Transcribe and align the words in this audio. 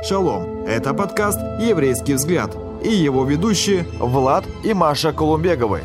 Шалом! 0.00 0.64
Это 0.64 0.94
подкаст 0.94 1.40
«Еврейский 1.60 2.14
взгляд» 2.14 2.56
и 2.84 2.88
его 2.88 3.24
ведущие 3.24 3.84
Влад 3.98 4.44
и 4.62 4.72
Маша 4.72 5.12
Колумбеговы. 5.12 5.80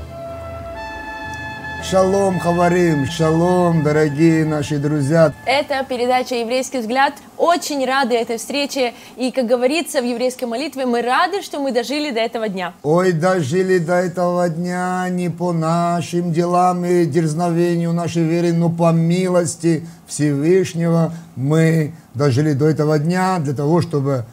Шалом, 1.84 2.39
Хаварим, 2.39 3.07
шалом, 3.07 3.84
дорогие 3.84 4.46
наши 4.46 4.78
друзья. 4.78 5.34
Это 5.47 5.84
передача 5.84 6.36
«Еврейский 6.36 6.78
взгляд». 6.78 7.13
Очень 7.38 7.86
рады 7.86 8.16
этой 8.16 8.38
встрече. 8.38 8.94
И, 9.18 9.31
как 9.31 9.48
говорится 9.48 9.99
в 9.99 10.05
еврейской 10.05 10.45
молитве, 10.45 10.86
мы 10.86 11.02
рады, 11.02 11.41
что 11.41 11.59
мы 11.59 11.71
дожили 11.71 12.11
до 12.11 12.20
этого 12.20 12.48
дня. 12.48 12.73
Ой, 12.84 13.11
дожили 13.11 13.80
до 13.80 13.95
этого 13.95 14.48
дня 14.48 15.07
не 15.09 15.30
по 15.30 15.52
нашим 15.52 16.32
делам 16.32 16.86
и 16.86 17.05
дерзновению 17.05 17.93
нашей 17.93 18.23
веры, 18.23 18.54
но 18.54 18.70
по 18.70 18.91
милости 18.91 19.86
Всевышнего 20.07 21.11
мы 21.36 21.93
дожили 22.14 22.54
до 22.54 22.68
этого 22.68 23.00
дня 23.00 23.40
для 23.40 23.53
того, 23.53 23.81
чтобы 23.81 24.26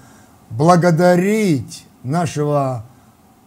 благодарить 0.50 1.84
нашего 2.02 2.84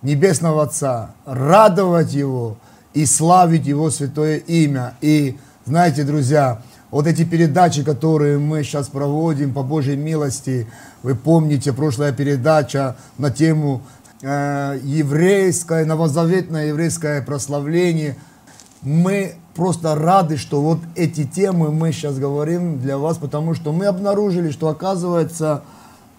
Небесного 0.02 0.64
Отца, 0.64 1.12
радовать 1.26 2.14
Его– 2.14 2.58
и 2.94 3.06
славить 3.06 3.66
Его 3.66 3.90
святое 3.90 4.38
имя. 4.38 4.96
И 5.02 5.38
знаете, 5.66 6.04
друзья, 6.04 6.62
вот 6.92 7.08
эти 7.08 7.24
передачи, 7.26 7.84
которые 7.84 8.38
мы 8.38 8.64
сейчас 8.64 8.88
проводим 8.88 9.54
по 9.54 9.64
Божьей 9.64 9.96
милости, 9.96 10.68
вы 11.02 11.16
помните, 11.16 11.74
прошлая 11.74 12.14
передача 12.14 12.96
на 13.18 13.32
тему 13.32 13.82
э, 14.22 14.80
еврейское, 14.84 15.86
новозаветное 15.86 16.68
еврейское 16.68 17.22
прославление. 17.22 18.16
Мы 18.84 19.36
просто 19.56 19.96
рады, 19.96 20.38
что 20.38 20.62
вот 20.62 20.80
эти 20.96 21.26
темы 21.26 21.72
мы 21.72 21.92
сейчас 21.92 22.18
говорим 22.18 22.80
для 22.80 22.98
вас, 22.98 23.18
потому 23.18 23.54
что 23.54 23.72
мы 23.72 23.86
обнаружили, 23.86 24.52
что 24.52 24.68
оказывается 24.68 25.64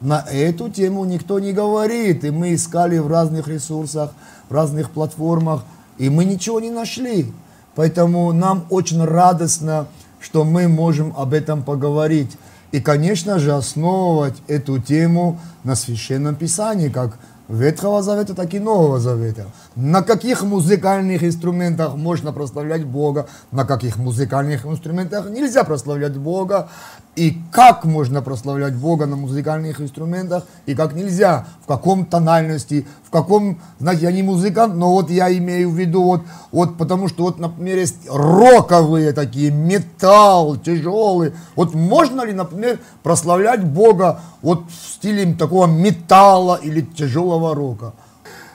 на 0.00 0.20
эту 0.20 0.70
тему 0.70 1.04
никто 1.04 1.38
не 1.38 1.52
говорит. 1.52 2.24
И 2.24 2.30
мы 2.30 2.54
искали 2.54 2.98
в 2.98 3.09
разных 3.09 3.48
ресурсах, 3.48 4.12
в 4.48 4.54
разных 4.54 4.90
платформах, 4.90 5.65
и 5.98 6.09
мы 6.09 6.24
ничего 6.24 6.60
не 6.60 6.70
нашли. 6.70 7.32
Поэтому 7.74 8.32
нам 8.32 8.66
очень 8.70 9.02
радостно, 9.04 9.87
что 10.20 10.45
мы 10.45 10.68
можем 10.68 11.12
об 11.16 11.35
этом 11.35 11.62
поговорить. 11.62 12.37
И, 12.73 12.80
конечно 12.80 13.38
же, 13.38 13.52
основывать 13.52 14.37
эту 14.48 14.80
тему 14.80 15.38
на 15.65 15.74
Священном 15.74 16.35
Писании, 16.35 16.88
как 16.88 17.18
Ветхого 17.48 18.02
Завета, 18.02 18.34
так 18.34 18.54
и 18.54 18.59
Нового 18.59 18.98
Завета. 18.98 19.46
На 19.76 20.02
каких 20.02 20.42
музыкальных 20.42 21.23
инструментах 21.23 21.95
можно 21.95 22.32
прославлять 22.32 22.84
Бога, 22.84 23.26
на 23.52 23.64
каких 23.64 23.98
музыкальных 23.98 24.64
инструментах 24.64 25.28
нельзя 25.28 25.64
прославлять 25.64 26.16
Бога, 26.16 26.68
и 27.16 27.38
как 27.52 27.84
можно 27.84 28.23
прославлять 28.23 28.74
Бога 28.74 29.07
на 29.07 29.16
музыкальных 29.16 29.80
инструментах, 29.80 30.45
и 30.66 30.74
как 30.74 30.95
нельзя, 30.95 31.46
в 31.62 31.66
каком 31.66 32.07
тональности, 32.07 32.87
в 33.04 33.10
каком, 33.10 33.60
знаете, 33.79 34.02
я 34.02 34.12
не 34.12 34.23
музыкант, 34.23 34.74
но 34.74 34.93
вот 34.93 35.10
я 35.10 35.32
имею 35.37 35.70
в 35.70 35.79
виду, 35.79 36.02
вот, 36.02 36.23
вот 36.51 36.76
потому 36.76 37.09
что 37.09 37.24
вот, 37.24 37.38
например, 37.38 37.79
есть 37.79 37.98
роковые 38.09 39.12
такие, 39.12 39.51
металл 39.51 40.57
тяжелый, 40.57 41.32
вот 41.54 41.74
можно 41.74 42.23
ли, 42.23 42.32
например, 42.32 42.80
прославлять 43.02 43.65
Бога 43.65 44.20
вот 44.42 44.65
в 44.68 44.95
стиле 44.95 45.35
такого 45.35 45.66
металла 45.66 46.59
или 46.62 46.80
тяжелого 46.80 47.54
рока? 47.54 47.92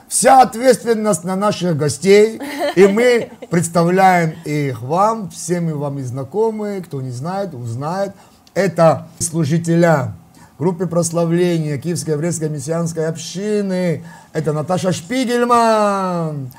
Вся 0.08 0.42
ответственность 0.42 1.22
на 1.22 1.36
наших 1.36 1.76
гостей, 1.76 2.40
и 2.74 2.86
мы 2.88 3.30
представляем 3.48 4.34
их 4.44 4.82
вам, 4.82 5.30
все 5.30 5.60
мы 5.60 5.76
вам 5.76 6.00
и 6.00 6.02
знакомые, 6.02 6.82
кто 6.82 7.00
не 7.00 7.10
знает, 7.10 7.54
узнает– 7.54 8.12
это 8.54 9.06
служителя 9.18 10.14
группы 10.58 10.86
прославления 10.86 11.78
Киевской 11.78 12.10
еврейской 12.10 12.48
мессианской 12.48 13.08
общины. 13.08 14.04
Это 14.32 14.52
Наташа 14.52 14.92
Шпигельман 14.92 16.52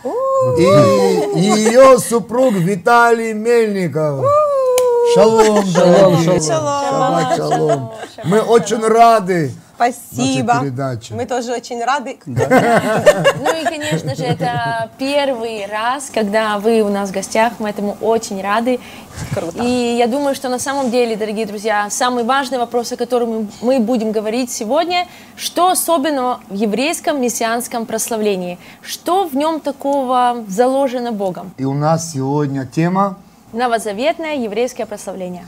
и 0.58 1.40
ее 1.40 2.00
супруг 2.00 2.54
Виталий 2.54 3.34
Мельников. 3.34 4.26
Шалом. 5.14 5.66
Шалом, 5.68 6.42
шалом. 7.36 7.92
Мы 8.24 8.40
очень 8.40 8.86
рады 8.86 9.52
Спасибо. 9.82 10.64
Мы 11.10 11.26
тоже 11.26 11.54
очень 11.54 11.84
рады. 11.84 12.20
Ну 12.26 13.62
и, 13.62 13.66
конечно 13.66 14.16
же, 14.16 14.24
это 14.24 14.92
первый 15.00 15.66
раз, 15.66 16.12
когда 16.14 16.60
вы 16.60 16.82
у 16.82 16.90
нас 16.90 17.10
в 17.10 17.14
гостях. 17.14 17.54
Мы 17.60 17.70
этому 17.70 17.98
очень 18.02 18.42
рады. 18.42 18.80
Круто. 19.34 19.64
И 19.64 19.96
я 19.98 20.08
думаю, 20.08 20.36
что 20.36 20.50
на 20.50 20.60
самом 20.60 20.92
деле, 20.92 21.16
дорогие 21.16 21.46
друзья, 21.46 21.90
самый 21.90 22.24
важный 22.24 22.60
вопрос, 22.60 22.92
о 22.92 22.98
котором 22.98 23.50
мы 23.62 23.80
будем 23.80 24.12
говорить 24.12 24.52
сегодня, 24.52 25.08
что 25.36 25.70
особенного 25.70 26.40
в 26.50 26.54
еврейском 26.54 27.20
мессианском 27.22 27.86
прославлении? 27.86 28.60
Что 28.82 29.28
в 29.28 29.36
нем 29.36 29.60
такого 29.60 30.44
заложено 30.48 31.12
Богом? 31.12 31.54
И 31.58 31.66
у 31.66 31.74
нас 31.74 32.12
сегодня 32.12 32.66
тема 32.66 33.18
Новозаветное 33.52 34.36
еврейское 34.36 34.86
прославление. 34.86 35.46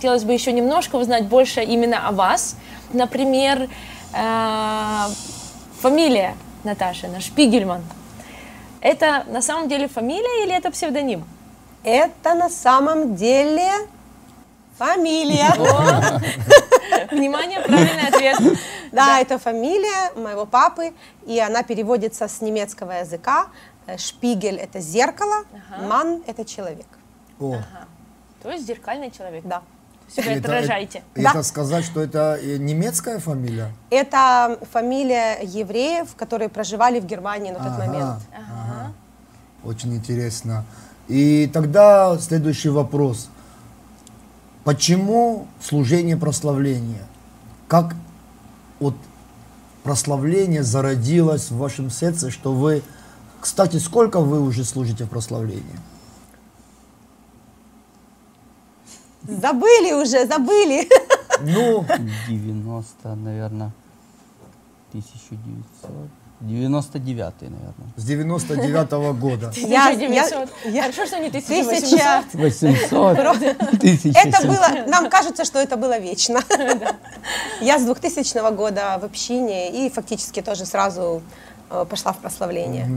Хотелось 0.00 0.24
бы 0.24 0.32
еще 0.32 0.50
немножко 0.52 0.96
узнать 0.96 1.26
больше 1.26 1.62
именно 1.62 2.08
о 2.08 2.12
вас. 2.12 2.56
Например, 2.94 3.68
э, 4.14 5.04
фамилия 5.78 6.36
Наташина, 6.64 7.20
Шпигельман. 7.20 7.82
Это 8.80 9.24
на 9.28 9.42
самом 9.42 9.68
деле 9.68 9.88
фамилия 9.88 10.44
или 10.44 10.56
это 10.56 10.70
псевдоним? 10.70 11.26
Это 11.84 12.34
на 12.34 12.48
самом 12.48 13.14
деле 13.14 13.70
фамилия. 14.78 15.52
Внимание, 17.10 17.60
правильный 17.66 18.08
ответ. 18.08 18.58
Да, 18.92 19.20
это 19.20 19.38
фамилия 19.38 20.12
моего 20.16 20.46
папы, 20.46 20.94
и 21.26 21.38
она 21.38 21.62
переводится 21.62 22.26
с 22.26 22.40
немецкого 22.40 22.92
языка. 22.92 23.48
Э, 23.86 23.98
Шпигель– 23.98 24.56
это 24.62 24.80
зеркало, 24.80 25.44
ман– 25.78 26.22
это 26.26 26.46
человек. 26.46 26.86
То 28.42 28.50
есть 28.50 28.66
зеркальный 28.66 29.10
человек. 29.10 29.44
Да. 29.44 29.60
Себя 30.14 30.32
это, 30.36 30.48
отражаете. 30.56 31.02
это 31.14 31.32
Да. 31.34 31.42
сказать, 31.42 31.84
что 31.84 32.00
это 32.00 32.38
э, 32.42 32.56
немецкая 32.56 33.18
фамилия? 33.20 33.72
Это 33.90 34.58
фамилия 34.72 35.38
евреев, 35.42 36.14
которые 36.16 36.48
проживали 36.48 36.98
в 37.00 37.06
Германии 37.06 37.50
на 37.52 37.58
тот 37.58 37.68
Ага, 37.68 37.86
момент. 37.86 38.20
ага. 38.34 38.92
Очень 39.62 39.94
интересно. 39.94 40.64
И 41.08 41.48
тогда 41.52 42.18
следующий 42.18 42.70
вопрос. 42.70 43.28
Почему 44.64 45.46
служение 45.60 46.16
прославления? 46.16 47.06
Как 47.68 47.94
вот 48.78 48.94
прославление 49.82 50.62
зародилось 50.62 51.50
в 51.50 51.56
вашем 51.56 51.90
сердце, 51.90 52.30
что 52.30 52.52
вы... 52.52 52.82
Кстати, 53.40 53.78
сколько 53.78 54.20
вы 54.20 54.40
уже 54.40 54.64
служите 54.64 55.04
в 55.04 55.08
прославлении? 55.08 55.78
Забыли 59.40 59.92
уже, 59.92 60.26
забыли. 60.26 60.88
Ну, 61.42 61.84
90, 62.28 63.14
наверное, 63.14 63.70
1900. 64.92 65.90
99 66.40 67.18
наверное. 67.42 67.92
с 67.96 68.04
99 68.04 69.12
года. 69.20 69.52
Я- 69.56 69.88
1900. 69.92 70.48
я- 70.64 70.70
я- 70.70 70.82
Хорошо, 70.82 71.06
что 71.06 71.18
не 71.18 71.30
Тысяча. 71.30 72.22
1800. 72.24 72.34
800, 72.34 73.18
1700. 73.74 74.16
Это 74.24 74.46
было, 74.46 74.86
нам 74.90 75.10
кажется, 75.10 75.44
что 75.44 75.58
это 75.58 75.76
было 75.76 75.98
вечно. 75.98 76.40
Я 77.60 77.78
с 77.78 77.84
2000 77.84 78.54
года 78.56 78.98
в 79.00 79.04
общине 79.04 79.86
и 79.86 79.90
фактически 79.90 80.40
тоже 80.40 80.64
сразу 80.64 81.20
э, 81.70 81.84
пошла 81.88 82.12
в 82.14 82.18
прославление. 82.18 82.88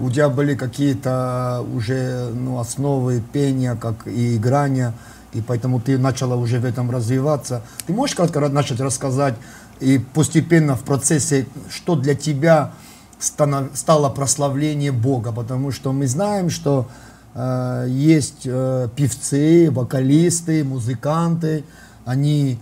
У 0.00 0.10
тебя 0.10 0.30
были 0.30 0.54
какие-то 0.54 1.62
уже 1.74 2.30
ну, 2.32 2.58
основы 2.58 3.20
пения, 3.32 3.74
как 3.76 4.06
и 4.06 4.36
играния, 4.36 4.94
и 5.32 5.40
поэтому 5.40 5.80
ты 5.80 5.98
начала 5.98 6.36
уже 6.36 6.58
в 6.58 6.64
этом 6.64 6.90
развиваться. 6.90 7.62
Ты 7.86 7.92
можешь 7.92 8.16
ра- 8.16 8.48
начать 8.48 8.80
рассказать 8.80 9.34
и 9.80 9.98
постепенно 9.98 10.74
в 10.74 10.82
процессе, 10.82 11.46
что 11.70 11.94
для 11.96 12.14
тебя 12.14 12.72
стало 13.18 14.08
прославление 14.10 14.92
Бога? 14.92 15.32
Потому 15.32 15.70
что 15.72 15.92
мы 15.92 16.06
знаем, 16.06 16.50
что 16.50 16.88
э, 17.34 17.86
есть 17.88 18.42
э, 18.44 18.88
певцы, 18.96 19.70
вокалисты, 19.70 20.64
музыканты, 20.64 21.64
они 22.04 22.58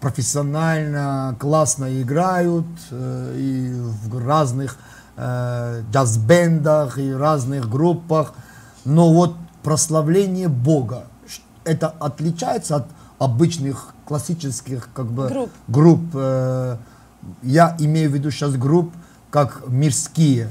профессионально, 0.00 1.34
классно 1.40 2.02
играют 2.02 2.66
э, 2.90 3.36
и 3.38 3.72
в 4.08 4.26
разных 4.26 4.76
э, 5.16 5.82
джаз-бендах 5.90 6.98
и 6.98 7.12
разных 7.12 7.70
группах. 7.70 8.34
Но 8.84 9.12
вот 9.14 9.34
прославление 9.62 10.48
Бога, 10.48 11.04
это 11.64 11.94
отличается 12.00 12.76
от 12.76 12.86
обычных 13.18 13.94
классических 14.06 14.88
как 14.92 15.06
бы 15.06 15.28
Групп. 15.28 15.50
групп, 15.68 16.00
э, 16.14 16.76
я 17.42 17.76
имею 17.78 18.10
в 18.10 18.14
виду 18.14 18.30
сейчас 18.30 18.54
групп, 18.56 18.92
как 19.30 19.66
мирские. 19.66 20.50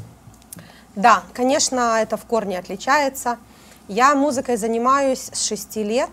Да, 0.96 1.24
конечно, 1.34 2.00
это 2.02 2.18
в 2.18 2.26
корне 2.26 2.60
отличается. 2.60 3.38
Я 3.88 4.16
музыкой 4.16 4.58
занимаюсь 4.58 5.30
с 5.34 5.44
6 5.46 5.78
лет. 5.78 6.10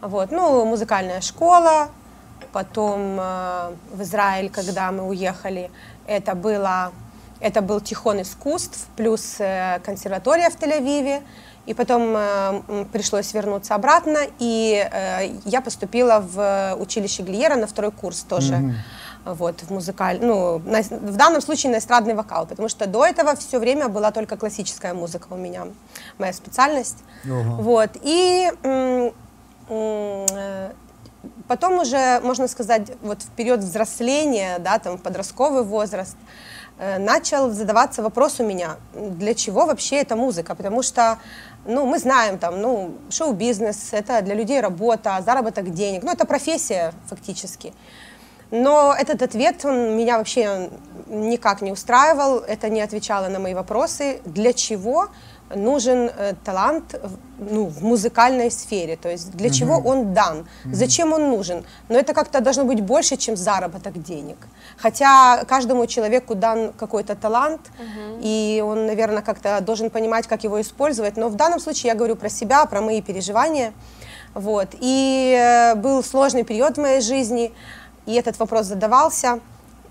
Вот, 0.00 0.30
ну, 0.30 0.64
музыкальная 0.64 1.20
школа, 1.20 1.90
Потом 2.52 3.16
э, 3.20 3.74
в 3.92 4.02
Израиль, 4.02 4.50
когда 4.50 4.90
мы 4.90 5.04
уехали, 5.04 5.70
это 6.06 6.34
было 6.34 6.92
это 7.38 7.62
был 7.62 7.80
Тихон 7.80 8.20
искусств 8.20 8.86
плюс 8.96 9.36
э, 9.38 9.80
консерватория 9.84 10.50
в 10.50 10.56
Тель-Авиве. 10.56 11.22
И 11.70 11.74
потом 11.74 12.14
э, 12.16 12.84
пришлось 12.92 13.32
вернуться 13.32 13.76
обратно, 13.76 14.18
и 14.40 14.88
э, 14.92 15.36
я 15.44 15.60
поступила 15.60 16.18
в 16.18 16.74
училище 16.80 17.22
Глиера 17.22 17.54
на 17.54 17.68
второй 17.68 17.92
курс 17.92 18.22
тоже. 18.22 18.74
Вот, 19.24 19.60
в 19.60 19.70
музыкаль... 19.70 20.18
ну, 20.20 20.58
на- 20.64 20.82
в 20.82 21.16
данном 21.16 21.40
случае 21.40 21.70
на 21.70 21.78
эстрадный 21.78 22.14
вокал, 22.14 22.46
потому 22.46 22.68
что 22.68 22.86
до 22.86 23.06
этого 23.06 23.36
все 23.36 23.60
время 23.60 23.88
была 23.88 24.10
только 24.10 24.36
классическая 24.36 24.94
музыка 24.94 25.28
у 25.30 25.36
меня, 25.36 25.66
моя 26.18 26.32
специальность. 26.32 26.98
Ага. 27.24 27.62
Вот, 27.62 27.90
и 28.02 28.50
э, 28.64 29.10
потом 31.46 31.78
уже, 31.78 32.20
можно 32.24 32.48
сказать, 32.48 32.90
вот 33.02 33.22
в 33.22 33.30
период 33.36 33.60
взросления, 33.60 34.58
да, 34.58 34.78
там, 34.78 34.98
подростковый 34.98 35.62
возраст, 35.64 36.16
э, 36.78 36.98
начал 36.98 37.50
задаваться 37.50 38.02
вопрос 38.02 38.40
у 38.40 38.44
меня, 38.44 38.76
для 38.94 39.34
чего 39.34 39.66
вообще 39.66 39.96
эта 39.96 40.16
музыка, 40.16 40.54
потому 40.54 40.82
что, 40.82 41.18
ну, 41.66 41.86
мы 41.86 41.98
знаем, 41.98 42.38
там, 42.38 42.60
ну, 42.60 42.94
шоу-бизнес, 43.10 43.92
это 43.92 44.22
для 44.22 44.34
людей 44.34 44.60
работа, 44.60 45.22
заработок 45.24 45.70
денег, 45.72 46.02
ну, 46.02 46.12
это 46.12 46.24
профессия 46.24 46.92
фактически. 47.06 47.72
Но 48.50 48.94
этот 48.98 49.22
ответ, 49.22 49.64
он 49.64 49.96
меня 49.96 50.18
вообще 50.18 50.70
никак 51.06 51.62
не 51.62 51.72
устраивал, 51.72 52.38
это 52.38 52.68
не 52.68 52.80
отвечало 52.80 53.28
на 53.28 53.38
мои 53.38 53.54
вопросы, 53.54 54.20
для 54.24 54.52
чего 54.52 55.08
нужен 55.54 56.10
э, 56.16 56.34
талант 56.44 56.94
в, 57.02 57.18
ну, 57.38 57.66
в 57.66 57.82
музыкальной 57.82 58.50
сфере, 58.50 58.96
то 58.96 59.08
есть 59.08 59.30
для 59.32 59.50
чего 59.50 59.78
он 59.78 60.14
дан, 60.14 60.46
зачем 60.64 61.12
он 61.12 61.30
нужен. 61.30 61.64
Но 61.88 61.98
это 61.98 62.14
как-то 62.14 62.40
должно 62.40 62.64
быть 62.64 62.80
больше, 62.80 63.16
чем 63.16 63.36
заработок 63.36 64.02
денег. 64.02 64.36
Хотя 64.76 65.44
каждому 65.44 65.86
человеку 65.86 66.34
дан 66.34 66.72
какой-то 66.72 67.16
талант, 67.16 67.60
и 68.22 68.62
он, 68.64 68.86
наверное, 68.86 69.22
как-то 69.22 69.60
должен 69.60 69.90
понимать, 69.90 70.26
как 70.26 70.44
его 70.44 70.60
использовать. 70.60 71.16
Но 71.16 71.28
в 71.28 71.36
данном 71.36 71.60
случае 71.60 71.88
я 71.88 71.94
говорю 71.94 72.16
про 72.16 72.28
себя, 72.28 72.64
про 72.66 72.80
мои 72.80 73.02
переживания. 73.02 73.72
Вот. 74.34 74.68
И 74.80 75.36
э, 75.36 75.74
был 75.74 76.04
сложный 76.04 76.44
период 76.44 76.76
в 76.76 76.80
моей 76.80 77.00
жизни, 77.00 77.52
и 78.06 78.14
этот 78.14 78.38
вопрос 78.38 78.66
задавался. 78.66 79.40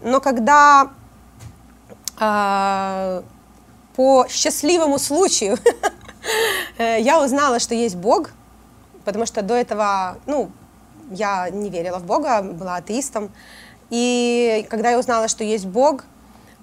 Но 0.01 0.21
когда 0.21 0.91
а, 2.17 3.23
по 3.99 4.25
счастливому 4.29 4.97
случаю 4.97 5.57
э, 6.77 7.01
я 7.01 7.21
узнала, 7.21 7.59
что 7.59 7.75
есть 7.75 7.97
Бог, 7.97 8.29
потому 9.03 9.25
что 9.25 9.41
до 9.41 9.53
этого, 9.53 10.19
ну, 10.25 10.51
я 11.11 11.49
не 11.49 11.69
верила 11.69 11.97
в 11.97 12.05
Бога, 12.05 12.41
была 12.41 12.77
атеистом. 12.77 13.29
И 13.89 14.65
когда 14.69 14.91
я 14.91 14.99
узнала, 14.99 15.27
что 15.27 15.43
есть 15.43 15.65
Бог, 15.65 16.05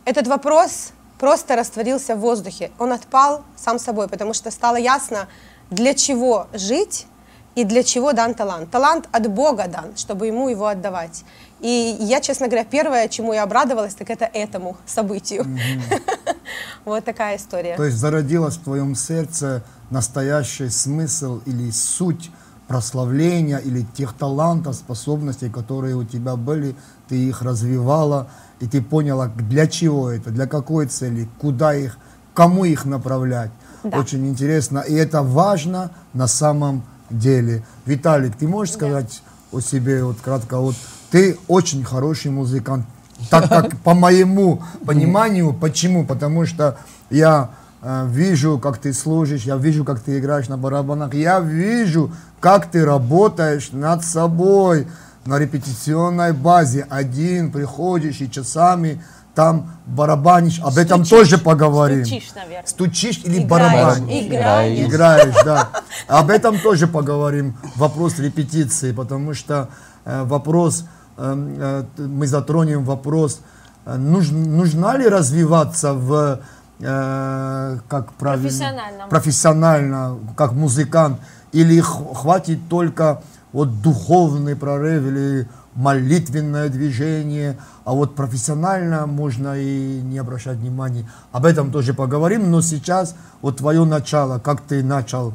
этот 0.07 0.27
вопрос 0.29 0.93
просто 1.19 1.57
растворился 1.57 2.15
в 2.17 2.21
воздухе. 2.21 2.71
Он 2.79 2.95
отпал 2.95 3.45
сам 3.55 3.79
собой, 3.79 4.09
потому 4.09 4.33
что 4.33 4.51
стало 4.51 4.77
ясно, 4.77 5.29
для 5.69 5.93
чего 5.93 6.47
жить 6.55 7.07
и 7.55 7.65
для 7.65 7.83
чего 7.83 8.15
дан 8.15 8.33
талант. 8.33 8.71
Талант 8.71 9.11
от 9.13 9.27
Бога 9.29 9.67
дан, 9.69 9.95
чтобы 9.99 10.29
ему 10.29 10.49
его 10.49 10.69
отдавать. 10.69 11.23
И 11.61 11.97
я, 12.01 12.23
честно 12.23 12.47
говоря, 12.47 12.65
первое, 12.65 13.09
чему 13.09 13.35
я 13.35 13.43
обрадовалась, 13.43 13.95
так 13.95 14.09
это 14.09 14.25
этому 14.25 14.79
событию. 14.87 15.45
Вот 16.85 17.05
такая 17.05 17.37
история. 17.37 17.77
То 17.77 17.85
есть 17.85 17.97
зародилась 17.97 18.57
в 18.57 18.63
твоем 18.63 18.95
сердце 18.95 19.63
настоящий 19.91 20.69
смысл 20.69 21.41
или 21.47 21.71
суть 21.71 22.31
прославления 22.69 23.59
или 23.59 23.83
тех 23.97 24.13
талантов, 24.13 24.75
способностей, 24.75 25.49
которые 25.49 25.95
у 25.95 26.05
тебя 26.05 26.37
были, 26.37 26.75
ты 27.09 27.17
их 27.17 27.43
развивала, 27.43 28.29
и 28.61 28.67
ты 28.67 28.83
поняла, 28.83 29.29
для 29.29 29.67
чего 29.67 30.11
это, 30.11 30.31
для 30.31 30.47
какой 30.47 30.87
цели, 30.87 31.29
куда 31.39 31.75
их, 31.75 31.99
кому 32.35 32.65
их 32.65 32.85
направлять. 32.85 33.51
Да. 33.85 33.99
Очень 33.99 34.27
интересно, 34.27 34.81
и 34.81 34.95
это 34.95 35.23
важно 35.23 35.93
на 36.13 36.27
самом 36.27 36.83
деле. 37.09 37.65
Виталик, 37.85 38.37
ты 38.37 38.49
можешь 38.49 38.75
сказать 38.75 39.23
о 39.53 39.61
себе 39.61 40.03
вот 40.03 40.17
кратко, 40.21 40.59
вот 40.59 40.75
ты 41.11 41.39
очень 41.47 41.85
хороший 41.85 42.33
музыкант, 42.33 42.85
так 43.31 43.49
как 43.49 43.77
по 43.79 43.95
моему 43.95 44.63
пониманию, 44.85 45.53
почему? 45.53 46.05
Потому 46.05 46.47
что 46.47 46.79
я 47.11 47.51
э, 47.83 48.07
вижу, 48.09 48.59
как 48.59 48.79
ты 48.79 48.93
служишь, 48.93 49.43
я 49.43 49.57
вижу, 49.57 49.85
как 49.85 50.01
ты 50.01 50.19
играешь 50.19 50.49
на 50.49 50.57
барабанах, 50.57 51.15
я 51.15 51.41
вижу, 51.41 52.13
как 52.41 52.71
ты 52.71 52.85
работаешь 52.85 53.71
над 53.73 54.05
собой 54.05 54.87
на 55.25 55.39
репетиционной 55.39 56.33
базе. 56.33 56.87
Один 56.89 57.51
приходишь 57.51 58.21
и 58.21 58.31
часами 58.31 59.03
там 59.37 59.71
барабанишь. 59.87 60.61
Об 60.61 60.79
этом 60.79 61.05
Стучишь. 61.05 61.31
тоже 61.31 61.45
поговорим. 61.45 62.05
Стучишь, 62.05 62.35
наверное. 62.35 62.67
Стучишь 62.67 63.21
или 63.23 63.43
Играешь, 63.43 63.49
барабанишь? 63.49 64.27
играешь. 64.27 64.79
Играешь, 64.79 65.35
да. 65.45 65.69
Об 66.09 66.31
этом 66.31 66.59
тоже 66.59 66.87
поговорим. 66.87 67.57
Вопрос 67.77 68.19
репетиции, 68.19 68.93
потому 68.93 69.35
что 69.35 69.69
э, 70.07 70.23
вопрос, 70.25 70.87
мы 71.17 72.27
затронем 72.27 72.85
вопрос, 72.85 73.41
э, 73.87 73.97
нуж- 73.97 74.31
нужна 74.31 74.97
ли 74.97 75.09
развиваться 75.09 75.93
в 75.95 76.41
э, 76.81 77.79
как 77.89 78.13
правильно, 78.15 78.43
Профессиональном. 78.49 79.09
профессионально, 79.09 80.19
как 80.37 80.53
музыкант, 80.53 81.21
или 81.53 81.81
хватит 81.81 82.59
только 82.69 83.23
вот 83.53 83.81
духовный 83.81 84.55
прорыв 84.57 85.03
или 85.05 85.49
молитвенное 85.75 86.69
движение, 86.69 87.57
а 87.85 87.93
вот 87.93 88.15
профессионально 88.15 89.07
можно 89.07 89.59
и 89.59 90.01
не 90.03 90.19
обращать 90.19 90.59
внимания. 90.59 91.09
Об 91.33 91.45
этом 91.47 91.71
тоже 91.71 91.95
поговорим, 91.95 92.51
но 92.51 92.61
сейчас 92.63 93.15
вот 93.43 93.59
твое 93.59 93.85
начало, 93.85 94.39
как 94.39 94.61
ты 94.63 94.83
начал 94.83 95.35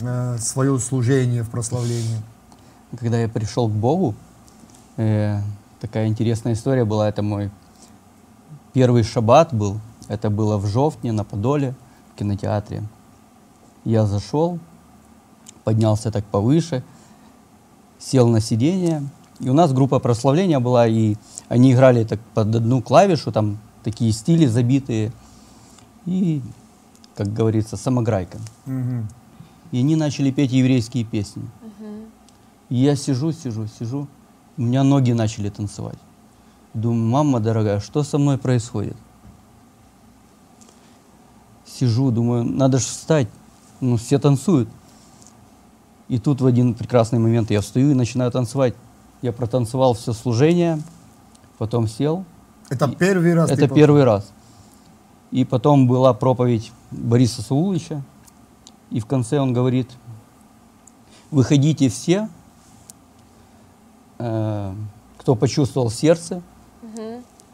э, 0.00 0.36
свое 0.38 0.78
служение 0.78 1.42
в 1.42 1.50
прославлении. 1.50 2.22
Когда 2.98 3.18
я 3.18 3.28
пришел 3.28 3.68
к 3.68 3.72
Богу, 3.72 4.14
э, 4.98 5.40
такая 5.80 6.08
интересная 6.08 6.52
история 6.52 6.84
была. 6.84 7.08
Это 7.08 7.22
мой 7.22 7.50
первый 8.74 9.02
шаббат 9.02 9.54
был. 9.54 9.80
Это 10.08 10.28
было 10.28 10.58
в 10.58 10.66
Жовтне, 10.66 11.12
на 11.12 11.24
Подоле, 11.24 11.74
в 12.12 12.18
кинотеатре. 12.18 12.82
Я 13.84 14.04
зашел, 14.04 14.58
поднялся 15.64 16.10
так 16.10 16.24
повыше, 16.24 16.82
сел 17.98 18.28
на 18.28 18.40
сиденье. 18.40 19.08
И 19.40 19.48
у 19.48 19.54
нас 19.54 19.72
группа 19.72 19.98
прославления 19.98 20.60
была, 20.60 20.86
и 20.86 21.16
они 21.48 21.72
играли 21.72 22.04
так 22.04 22.20
под 22.34 22.54
одну 22.54 22.82
клавишу, 22.82 23.32
там 23.32 23.58
такие 23.84 24.12
стили 24.12 24.46
забитые. 24.46 25.12
И, 26.06 26.42
как 27.14 27.32
говорится, 27.32 27.76
самограйка. 27.76 28.38
Мгм. 28.66 29.08
И 29.70 29.78
они 29.78 29.96
начали 29.96 30.30
петь 30.30 30.52
еврейские 30.52 31.04
песни. 31.04 31.42
И 32.68 32.76
я 32.76 32.96
сижу, 32.96 33.32
сижу, 33.32 33.66
сижу. 33.66 34.08
У 34.58 34.62
меня 34.62 34.82
ноги 34.82 35.12
начали 35.12 35.50
танцевать. 35.50 35.98
Думаю, 36.74 37.04
мама 37.04 37.40
дорогая, 37.40 37.78
что 37.78 38.02
со 38.02 38.18
мной 38.18 38.38
происходит? 38.38 38.96
Сижу, 41.64 42.10
думаю, 42.10 42.44
надо 42.44 42.78
же 42.78 42.84
встать. 42.84 43.28
Ну, 43.80 43.96
все 43.96 44.18
танцуют. 44.18 44.68
И 46.08 46.18
тут 46.18 46.40
в 46.40 46.46
один 46.46 46.74
прекрасный 46.74 47.20
момент 47.20 47.50
я 47.52 47.60
встаю 47.60 47.92
и 47.92 47.94
начинаю 47.94 48.32
танцевать. 48.32 48.74
Я 49.22 49.32
протанцевал 49.32 49.94
все 49.94 50.12
служение, 50.12 50.82
потом 51.58 51.86
сел. 51.86 52.24
Это 52.68 52.88
первый 52.88 53.34
раз? 53.34 53.50
Это 53.50 53.68
первый 53.68 54.02
раз. 54.02 54.32
И 55.30 55.44
потом 55.44 55.86
была 55.86 56.14
проповедь 56.14 56.72
Бориса 56.90 57.42
Сауловича. 57.42 58.02
И 58.90 58.98
в 58.98 59.06
конце 59.06 59.38
он 59.38 59.52
говорит, 59.52 59.90
выходите 61.30 61.88
все, 61.88 62.28
э, 64.18 64.72
кто 65.18 65.34
почувствовал 65.34 65.90
сердце, 65.90 66.42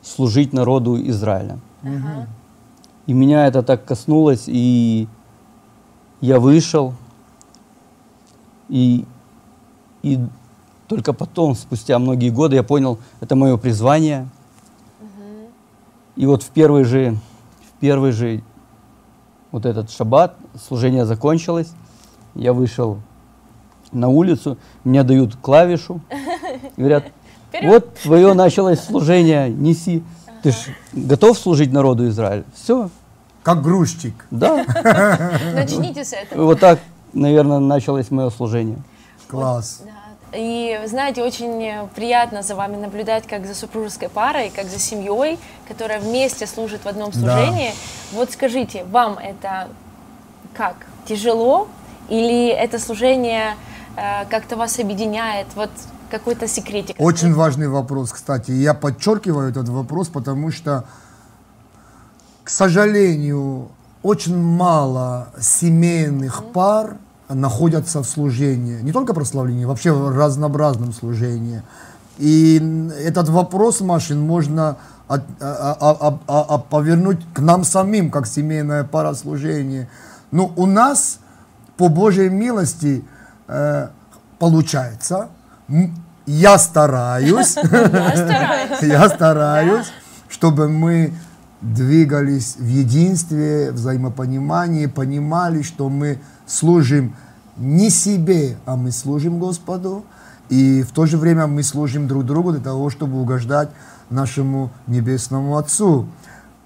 служить 0.02 0.52
народу 0.52 1.00
Израиля. 1.08 1.58
И 3.06 3.12
меня 3.12 3.46
это 3.46 3.62
так 3.62 3.84
коснулось, 3.84 4.44
и 4.46 5.08
я 6.20 6.40
вышел, 6.40 6.94
и, 8.68 9.04
и 10.02 10.18
только 10.88 11.12
потом, 11.12 11.54
спустя 11.54 11.98
многие 11.98 12.30
годы, 12.30 12.56
я 12.56 12.62
понял, 12.62 12.98
это 13.20 13.36
мое 13.36 13.56
призвание. 13.56 14.28
И 16.16 16.26
вот 16.26 16.42
в 16.42 16.50
первый 16.50 16.84
же, 16.84 17.18
в 17.68 17.80
первый 17.80 18.12
же 18.12 18.42
вот 19.50 19.66
этот 19.66 19.90
шаббат, 19.90 20.36
служение 20.66 21.04
закончилось, 21.04 21.72
я 22.34 22.52
вышел 22.52 22.98
на 23.94 24.08
улицу, 24.08 24.58
мне 24.84 25.02
дают 25.02 25.36
клавишу, 25.36 26.00
говорят, 26.76 27.04
вот 27.62 27.94
твое 27.94 28.34
началось 28.34 28.80
служение, 28.80 29.50
неси. 29.50 30.02
Ты 30.42 30.52
ж 30.52 30.56
готов 30.92 31.38
служить 31.38 31.72
народу 31.72 32.06
Израиля? 32.08 32.44
Все, 32.54 32.90
Как 33.42 33.62
грузчик. 33.62 34.26
да. 34.30 34.64
Начните 35.54 36.04
с 36.04 36.12
этого. 36.12 36.44
Вот 36.44 36.60
так, 36.60 36.80
наверное, 37.14 37.60
началось 37.60 38.10
мое 38.10 38.28
служение. 38.30 38.78
Класс. 39.26 39.80
Да. 39.84 39.90
И, 40.36 40.80
знаете, 40.86 41.22
очень 41.22 41.88
приятно 41.94 42.42
за 42.42 42.56
вами 42.56 42.76
наблюдать, 42.76 43.24
как 43.26 43.46
за 43.46 43.54
супружеской 43.54 44.08
парой, 44.08 44.50
как 44.54 44.66
за 44.66 44.80
семьей, 44.80 45.38
которая 45.68 46.00
вместе 46.00 46.46
служит 46.46 46.84
в 46.84 46.88
одном 46.88 47.12
служении. 47.12 47.70
Вот 48.12 48.32
скажите, 48.32 48.84
вам 48.84 49.16
это 49.16 49.68
как? 50.54 50.74
Тяжело? 51.06 51.68
Или 52.08 52.48
это 52.48 52.78
служение 52.78 53.54
как-то 53.96 54.56
вас 54.56 54.78
объединяет? 54.78 55.46
Вот 55.54 55.70
какой-то 56.10 56.48
секретик? 56.48 56.96
Очень 56.98 57.34
важный 57.34 57.68
вопрос, 57.68 58.12
кстати. 58.12 58.50
Я 58.50 58.74
подчеркиваю 58.74 59.50
этот 59.50 59.68
вопрос, 59.68 60.08
потому 60.08 60.50
что, 60.50 60.84
к 62.42 62.50
сожалению, 62.50 63.68
очень 64.02 64.36
мало 64.36 65.28
семейных 65.40 66.44
пар 66.52 66.96
находятся 67.28 68.02
в 68.02 68.04
служении. 68.06 68.80
Не 68.82 68.92
только 68.92 69.14
прославлении, 69.14 69.64
вообще 69.64 69.92
в 69.92 70.16
разнообразном 70.16 70.92
служении. 70.92 71.62
И 72.18 72.90
этот 73.00 73.28
вопрос, 73.28 73.80
Машин, 73.80 74.20
можно 74.20 74.76
от- 75.08 75.22
а- 75.40 75.76
а- 75.80 75.96
а- 76.00 76.18
а- 76.28 76.46
а- 76.54 76.58
повернуть 76.58 77.20
к 77.34 77.40
нам 77.40 77.64
самим, 77.64 78.10
как 78.10 78.26
семейная 78.26 78.84
пара 78.84 79.14
служения. 79.14 79.88
Но 80.30 80.52
у 80.56 80.66
нас, 80.66 81.18
по 81.76 81.88
Божьей 81.88 82.28
милости, 82.28 83.04
э, 83.48 83.88
получается. 84.38 85.28
Я 86.26 86.58
стараюсь. 86.58 87.56
Я 88.82 89.08
стараюсь, 89.08 89.86
чтобы 90.28 90.68
мы 90.68 91.12
двигались 91.60 92.56
в 92.56 92.66
единстве, 92.66 93.72
взаимопонимании, 93.72 94.86
понимали, 94.86 95.62
что 95.62 95.88
мы 95.88 96.18
служим 96.46 97.16
не 97.56 97.90
себе, 97.90 98.56
а 98.66 98.76
мы 98.76 98.90
служим 98.90 99.38
Господу. 99.38 100.04
И 100.48 100.82
в 100.82 100.92
то 100.92 101.06
же 101.06 101.16
время 101.16 101.46
мы 101.46 101.62
служим 101.62 102.06
друг 102.06 102.24
другу 102.24 102.52
для 102.52 102.60
того, 102.60 102.90
чтобы 102.90 103.20
угождать 103.20 103.70
нашему 104.10 104.70
Небесному 104.86 105.56
Отцу. 105.56 106.06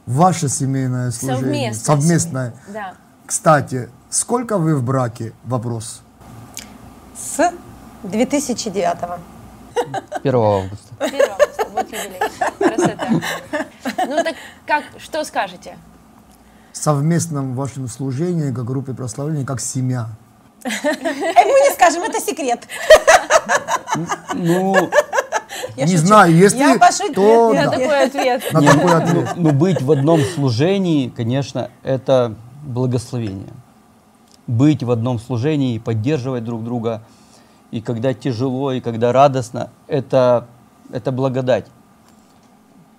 Ваше 0.06 0.48
семейное 0.48 1.10
служение. 1.10 1.74
Совместное. 1.74 1.96
Совместное. 1.96 2.54
Да. 2.72 2.94
Кстати, 3.26 3.88
сколько 4.10 4.58
вы 4.58 4.74
в 4.74 4.82
браке? 4.82 5.32
Вопрос. 5.44 6.02
С 7.18 7.52
2009 8.04 8.96
1 10.22 10.34
августа. 10.34 10.94
1 10.98 11.20
августа, 11.22 11.66
вот 11.72 11.86
юбилей. 11.86 12.20
Красота. 12.58 13.08
Ну 14.06 14.22
так 14.24 14.34
как, 14.66 14.84
что 14.98 15.24
скажете? 15.24 15.76
В 16.72 16.76
совместном 16.76 17.54
вашем 17.54 17.88
служении, 17.88 18.52
как 18.52 18.64
группе 18.64 18.94
прославления, 18.94 19.44
как 19.44 19.60
семья. 19.60 20.08
Э, 20.64 20.68
Мы 20.72 21.60
не 21.68 21.72
скажем, 21.74 22.02
это 22.02 22.20
секрет. 22.20 22.66
Ну, 24.34 24.90
Я 25.76 25.86
не 25.86 25.96
шучу. 25.96 26.06
знаю, 26.06 26.34
если 26.34 26.58
Я 26.58 26.78
пошутила. 26.78 27.14
то 27.14 27.52
Нет, 27.52 27.64
да. 27.64 27.70
Такой 27.70 28.04
ответ. 28.04 28.52
на 28.52 28.60
такой 28.62 28.84
ну, 28.90 28.96
ответ. 28.96 29.28
ну, 29.36 29.52
быть 29.52 29.82
в 29.82 29.90
одном 29.90 30.20
служении, 30.22 31.08
конечно, 31.08 31.70
это 31.82 32.34
благословение. 32.62 33.52
Быть 34.48 34.82
в 34.82 34.90
одном 34.90 35.18
служении 35.20 35.74
и 35.76 35.78
поддерживать 35.78 36.42
друг 36.42 36.64
друга, 36.64 37.02
и 37.70 37.80
когда 37.80 38.14
тяжело, 38.14 38.72
и 38.72 38.80
когда 38.80 39.12
радостно, 39.12 39.68
это, 39.86 40.46
это 40.90 41.12
благодать. 41.12 41.66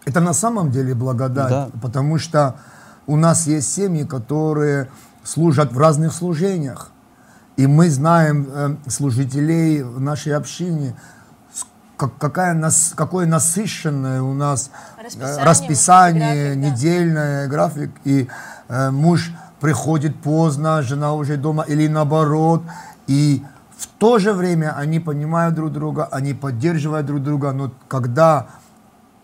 Это 0.05 0.19
на 0.21 0.33
самом 0.33 0.69
деле 0.71 0.93
благодать, 0.93 1.49
Да. 1.49 1.69
потому 1.81 2.19
что 2.19 2.55
у 3.07 3.15
нас 3.15 3.47
есть 3.47 3.73
семьи, 3.73 4.03
которые 4.05 4.89
служат 5.23 5.73
в 5.73 5.77
разных 5.79 6.13
служениях. 6.13 6.91
И 7.57 7.65
мы 7.67 7.89
знаем 7.89 8.47
э, 8.49 8.75
служителей 8.87 9.81
в 9.83 9.99
нашей 9.99 10.35
общине, 10.35 10.95
как- 11.97 12.17
какая 12.17 12.53
нас, 12.53 12.93
какое 12.95 13.25
насыщенное 13.25 14.21
у 14.21 14.33
нас 14.33 14.69
э, 14.97 15.03
Расписание, 15.03 15.43
расписание, 15.43 16.45
график, 16.55 16.61
да. 16.61 16.69
недельное, 16.69 17.47
график. 17.47 17.91
И 18.05 18.29
э, 18.69 18.91
муж 18.91 19.31
приходит 19.59 20.15
поздно, 20.21 20.81
жена 20.81 21.13
уже 21.13 21.37
дома, 21.37 21.63
или 21.67 21.87
наоборот. 21.87 22.63
И 23.07 23.43
в 23.77 23.87
то 23.99 24.19
же 24.19 24.33
время 24.33 24.75
они 24.77 24.99
понимают 24.99 25.55
друг 25.55 25.71
друга, 25.71 26.07
они 26.11 26.33
поддерживают 26.33 27.05
друг 27.05 27.23
друга. 27.23 27.51
Но 27.51 27.71
когда 27.87 28.47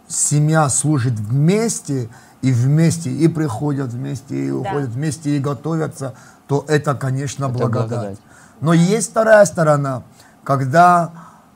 семья 0.08 0.70
служит 0.70 1.14
вместе, 1.14 2.10
и 2.42 2.52
вместе 2.52 3.10
и 3.10 3.28
приходят 3.28 3.92
вместе, 3.92 4.48
и 4.48 4.52
уходят 4.52 4.90
вместе, 4.90 5.36
и 5.36 5.40
готовятся, 5.40 6.14
то 6.48 6.64
это, 6.68 6.94
конечно, 6.94 7.46
Это 7.46 7.54
благодать. 7.54 7.90
благодать. 7.90 8.20
Но 8.62 8.74
есть 8.74 9.12
вторая 9.12 9.46
сторона, 9.46 10.04
когда 10.44 11.12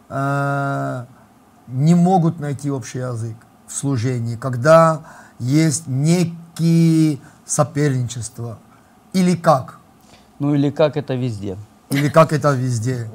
э, 0.09 1.05
не 1.67 1.95
могут 1.95 2.39
найти 2.39 2.71
общий 2.71 3.00
язык 3.00 3.36
в 3.67 3.74
служении, 3.74 4.36
когда 4.36 5.01
есть 5.38 5.88
некие 5.88 7.19
соперничества. 7.45 8.57
Или 9.13 9.35
как? 9.35 9.79
Ну 10.39 10.55
или 10.55 10.69
как 10.69 10.97
это 10.97 11.15
везде. 11.15 11.57
Или 11.89 12.09
как 12.09 12.33
это 12.33 12.51
везде. 12.53 13.09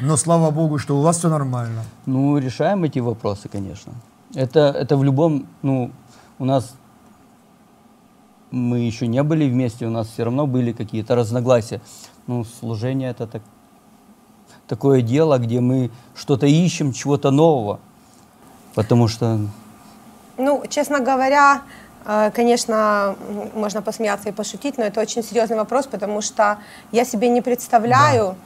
Но 0.00 0.16
слава 0.16 0.50
Богу, 0.50 0.78
что 0.78 0.98
у 0.98 1.02
вас 1.02 1.18
все 1.18 1.28
нормально. 1.28 1.84
Ну, 2.06 2.38
решаем 2.38 2.84
эти 2.84 2.98
вопросы, 2.98 3.48
конечно. 3.48 3.92
Это, 4.34 4.60
это 4.60 4.96
в 4.96 5.04
любом, 5.04 5.46
ну, 5.62 5.90
у 6.38 6.44
нас 6.44 6.74
мы 8.50 8.80
еще 8.80 9.06
не 9.06 9.22
были 9.22 9.48
вместе, 9.48 9.86
у 9.86 9.90
нас 9.90 10.08
все 10.08 10.24
равно 10.24 10.46
были 10.46 10.72
какие-то 10.72 11.14
разногласия. 11.14 11.80
Ну, 12.26 12.44
служение 12.44 13.10
это 13.10 13.26
так, 13.26 13.42
такое 14.66 15.02
дело, 15.02 15.38
где 15.38 15.60
мы 15.60 15.90
что-то 16.14 16.46
ищем, 16.46 16.92
чего-то 16.92 17.30
нового. 17.30 17.80
Потому 18.74 19.08
что 19.08 19.40
Ну, 20.36 20.64
честно 20.68 21.00
говоря, 21.00 21.62
конечно, 22.34 23.16
м, 23.28 23.50
можно 23.54 23.82
посмеяться 23.82 24.28
и 24.28 24.32
пошутить, 24.32 24.78
но 24.78 24.84
это 24.84 25.00
очень 25.00 25.24
серьезный 25.24 25.56
вопрос, 25.56 25.86
потому 25.86 26.20
что 26.20 26.58
я 26.92 27.04
себе 27.04 27.28
не 27.28 27.40
представляю, 27.42 28.36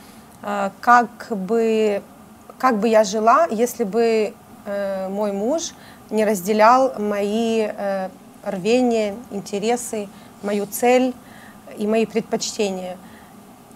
э, 0.42 0.70
как 0.80 1.28
бы, 1.30 2.02
как 2.58 2.78
бы 2.78 2.88
я 2.88 3.04
жила, 3.04 3.46
если 3.50 3.84
бы 3.84 4.32
э, 4.66 5.08
мой 5.08 5.32
муж 5.32 5.74
не 6.10 6.24
разделял 6.24 6.98
мои 6.98 7.68
э, 7.68 8.08
рвения, 8.44 9.14
интересы, 9.30 10.08
мою 10.42 10.66
цель 10.66 11.14
и 11.76 11.86
мои 11.86 12.06
предпочтения. 12.06 12.96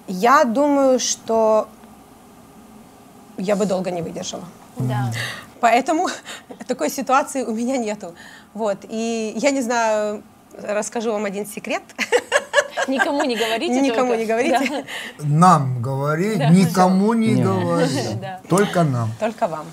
Я 0.07 0.45
думаю, 0.45 0.99
что 0.99 1.69
я 3.37 3.57
бы 3.57 3.67
долго 3.67 3.91
не 3.91 4.03
выдержала. 4.03 4.45
Да. 4.79 5.11
Поэтому 5.61 6.09
такой 6.67 6.91
ситуации 6.91 7.43
у 7.43 7.53
меня 7.53 7.76
нету. 7.76 8.14
Вот. 8.55 8.79
И 8.89 9.35
я 9.37 9.51
не 9.51 9.61
знаю, 9.61 10.23
расскажу 10.63 11.13
вам 11.13 11.25
один 11.25 11.47
секрет. 11.47 11.83
Никому 12.89 13.25
не 13.25 13.37
говорите. 13.37 13.81
Никому 13.81 14.09
только. 14.09 14.17
не 14.17 14.27
говорите, 14.27 14.87
Нам 15.19 15.81
говори, 15.81 16.37
никому 16.37 17.15
не 17.15 17.35
Не. 17.35 17.43
говори. 17.43 18.15
Да. 18.21 18.41
Только 18.49 18.83
нам. 18.85 19.11
только 19.19 19.47
вам. 19.49 19.67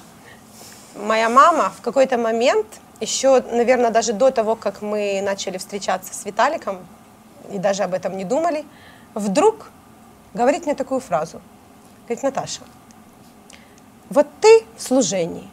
Моя 0.96 1.30
мама 1.30 1.72
в 1.78 1.82
какой-то 1.82 2.18
момент, 2.18 2.66
еще, 3.00 3.42
наверное, 3.42 3.92
даже 3.92 4.14
до 4.14 4.30
того, 4.32 4.56
как 4.56 4.82
мы 4.82 5.22
начали 5.22 5.58
встречаться 5.58 6.14
с 6.14 6.26
Виталиком, 6.26 6.80
и 7.52 7.58
даже 7.58 7.84
об 7.84 7.94
этом 7.94 8.16
не 8.18 8.24
думали, 8.24 8.66
вдруг 9.14 9.72
говорит 10.34 10.66
мне 10.66 10.76
такую 10.76 11.00
фразу. 11.02 11.42
Говорит, 12.08 12.24
Наташа, 12.24 12.62
вот 14.10 14.28
ты 14.42 14.64
в 14.78 14.82
служении, 14.82 15.50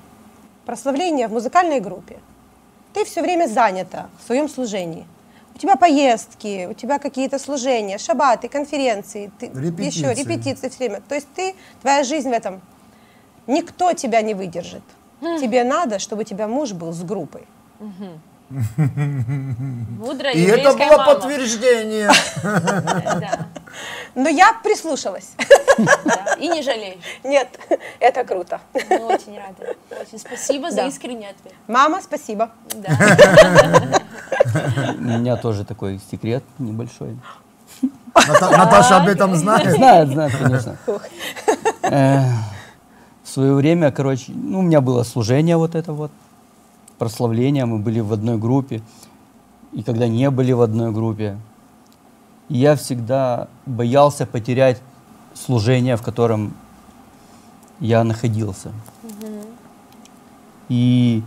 прославление 0.66 1.28
в 1.28 1.32
музыкальной 1.32 1.80
группе, 1.80 2.18
ты 2.98 3.04
все 3.04 3.22
время 3.22 3.46
занята 3.46 4.08
в 4.18 4.26
своем 4.26 4.48
служении. 4.48 5.06
У 5.54 5.58
тебя 5.58 5.76
поездки, 5.76 6.66
у 6.68 6.74
тебя 6.74 6.98
какие-то 6.98 7.38
служения, 7.38 7.96
шабаты, 7.96 8.48
конференции, 8.48 9.30
ты, 9.38 9.46
Репетиции. 9.46 9.84
еще 9.86 10.14
репетиции 10.14 10.68
все 10.68 10.78
время. 10.78 11.00
То 11.08 11.14
есть 11.14 11.28
ты, 11.34 11.54
твоя 11.80 12.02
жизнь 12.02 12.28
в 12.28 12.32
этом, 12.32 12.60
никто 13.46 13.92
тебя 13.92 14.20
не 14.22 14.34
выдержит. 14.34 14.82
Тебе 15.20 15.62
надо, 15.62 16.00
чтобы 16.00 16.22
у 16.22 16.24
тебя 16.24 16.48
муж 16.48 16.72
был 16.72 16.92
с 16.92 17.02
группой. 17.02 17.46
Мудрая 19.98 20.32
И 20.32 20.42
это 20.42 20.72
было 20.72 20.96
мама. 20.96 21.04
подтверждение. 21.14 22.10
Но 24.14 24.28
я 24.28 24.52
прислушалась. 24.64 25.32
И 26.38 26.48
не 26.48 26.62
жалеешь. 26.62 26.98
Нет, 27.24 27.48
это 28.00 28.24
круто. 28.24 28.60
Мы 28.90 28.98
очень 29.06 29.36
рады. 29.38 29.76
Очень 30.00 30.18
спасибо 30.18 30.70
за 30.70 30.86
искренний 30.86 31.26
ответ. 31.26 31.52
Мама, 31.66 32.00
спасибо. 32.02 32.50
Да. 32.74 32.90
у 34.98 35.02
меня 35.02 35.36
тоже 35.36 35.64
такой 35.64 36.00
секрет 36.10 36.42
небольшой. 36.58 37.16
Ната- 38.14 38.50
Наташа 38.56 38.96
об 38.96 39.08
этом 39.08 39.36
знает. 39.36 39.70
Знает, 39.76 40.08
знает, 40.08 40.32
конечно. 40.36 40.76
Э, 41.82 42.24
В 43.22 43.28
свое 43.28 43.52
время, 43.54 43.90
короче, 43.92 44.32
ну, 44.32 44.58
у 44.58 44.62
меня 44.62 44.80
было 44.80 45.04
служение 45.04 45.56
вот 45.56 45.74
это 45.74 45.92
вот, 45.92 46.10
прославление, 46.98 47.64
мы 47.64 47.78
были 47.78 48.00
в 48.00 48.12
одной 48.12 48.38
группе. 48.38 48.82
И 49.72 49.82
когда 49.82 50.08
не 50.08 50.30
были 50.30 50.52
в 50.52 50.60
одной 50.60 50.92
группе, 50.92 51.38
я 52.48 52.76
всегда 52.76 53.48
боялся 53.66 54.26
потерять 54.26 54.80
служение, 55.34 55.96
в 55.96 56.02
котором 56.02 56.54
я 57.80 58.04
находился. 58.04 58.72
И 60.68 61.22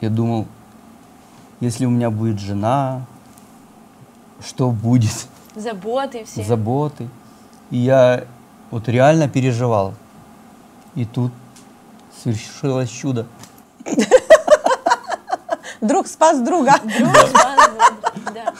я 0.00 0.08
думал, 0.08 0.46
если 1.60 1.84
у 1.84 1.90
меня 1.90 2.10
будет 2.10 2.38
жена, 2.38 3.06
что 4.44 4.70
будет? 4.70 5.28
Заботы 5.54 6.24
все. 6.24 6.42
Заботы. 6.44 7.08
И 7.70 7.76
я 7.76 8.24
вот 8.70 8.88
реально 8.88 9.28
переживал. 9.28 9.94
И 10.94 11.04
тут 11.04 11.32
совершилось 12.22 12.90
чудо. 12.90 13.26
Друг 15.80 16.06
спас 16.06 16.40
друга. 16.40 16.74
Да. 18.34 18.52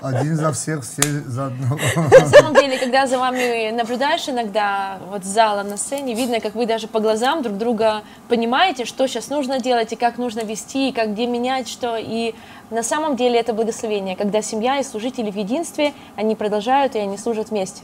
Один 0.00 0.36
за 0.36 0.52
всех, 0.52 0.82
все 0.82 1.02
за 1.26 1.46
одного. 1.46 1.78
На 1.96 2.26
самом 2.26 2.54
деле, 2.54 2.78
когда 2.78 3.06
за 3.06 3.18
вами 3.18 3.70
наблюдаешь 3.70 4.28
иногда 4.28 4.98
вот 5.10 5.24
с 5.24 5.26
зала 5.26 5.62
на 5.62 5.76
сцене, 5.76 6.14
видно, 6.14 6.40
как 6.40 6.54
вы 6.54 6.66
даже 6.66 6.88
по 6.88 7.00
глазам 7.00 7.42
друг 7.42 7.56
друга 7.56 8.02
понимаете, 8.28 8.84
что 8.84 9.06
сейчас 9.06 9.28
нужно 9.28 9.60
делать 9.60 9.92
и 9.92 9.96
как 9.96 10.18
нужно 10.18 10.40
вести, 10.40 10.90
и 10.90 10.92
как 10.92 11.12
где 11.12 11.26
менять 11.26 11.68
что. 11.68 11.96
И 11.96 12.34
на 12.70 12.82
самом 12.82 13.16
деле 13.16 13.38
это 13.40 13.52
благословение, 13.52 14.16
когда 14.16 14.42
семья 14.42 14.78
и 14.78 14.84
служители 14.84 15.30
в 15.30 15.36
единстве, 15.36 15.94
они 16.16 16.34
продолжают 16.34 16.94
и 16.96 16.98
они 16.98 17.16
служат 17.18 17.50
вместе. 17.50 17.82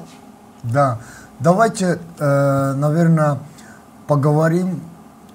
Да, 0.62 0.98
давайте, 1.38 2.00
э, 2.18 2.72
наверное, 2.74 3.38
поговорим 4.06 4.82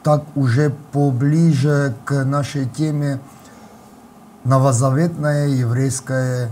так 0.06 0.22
уже 0.36 0.70
поближе 0.92 1.96
к 2.06 2.24
нашей 2.24 2.68
теме 2.68 3.20
новозаветное 4.44 5.48
еврейское 5.48 6.52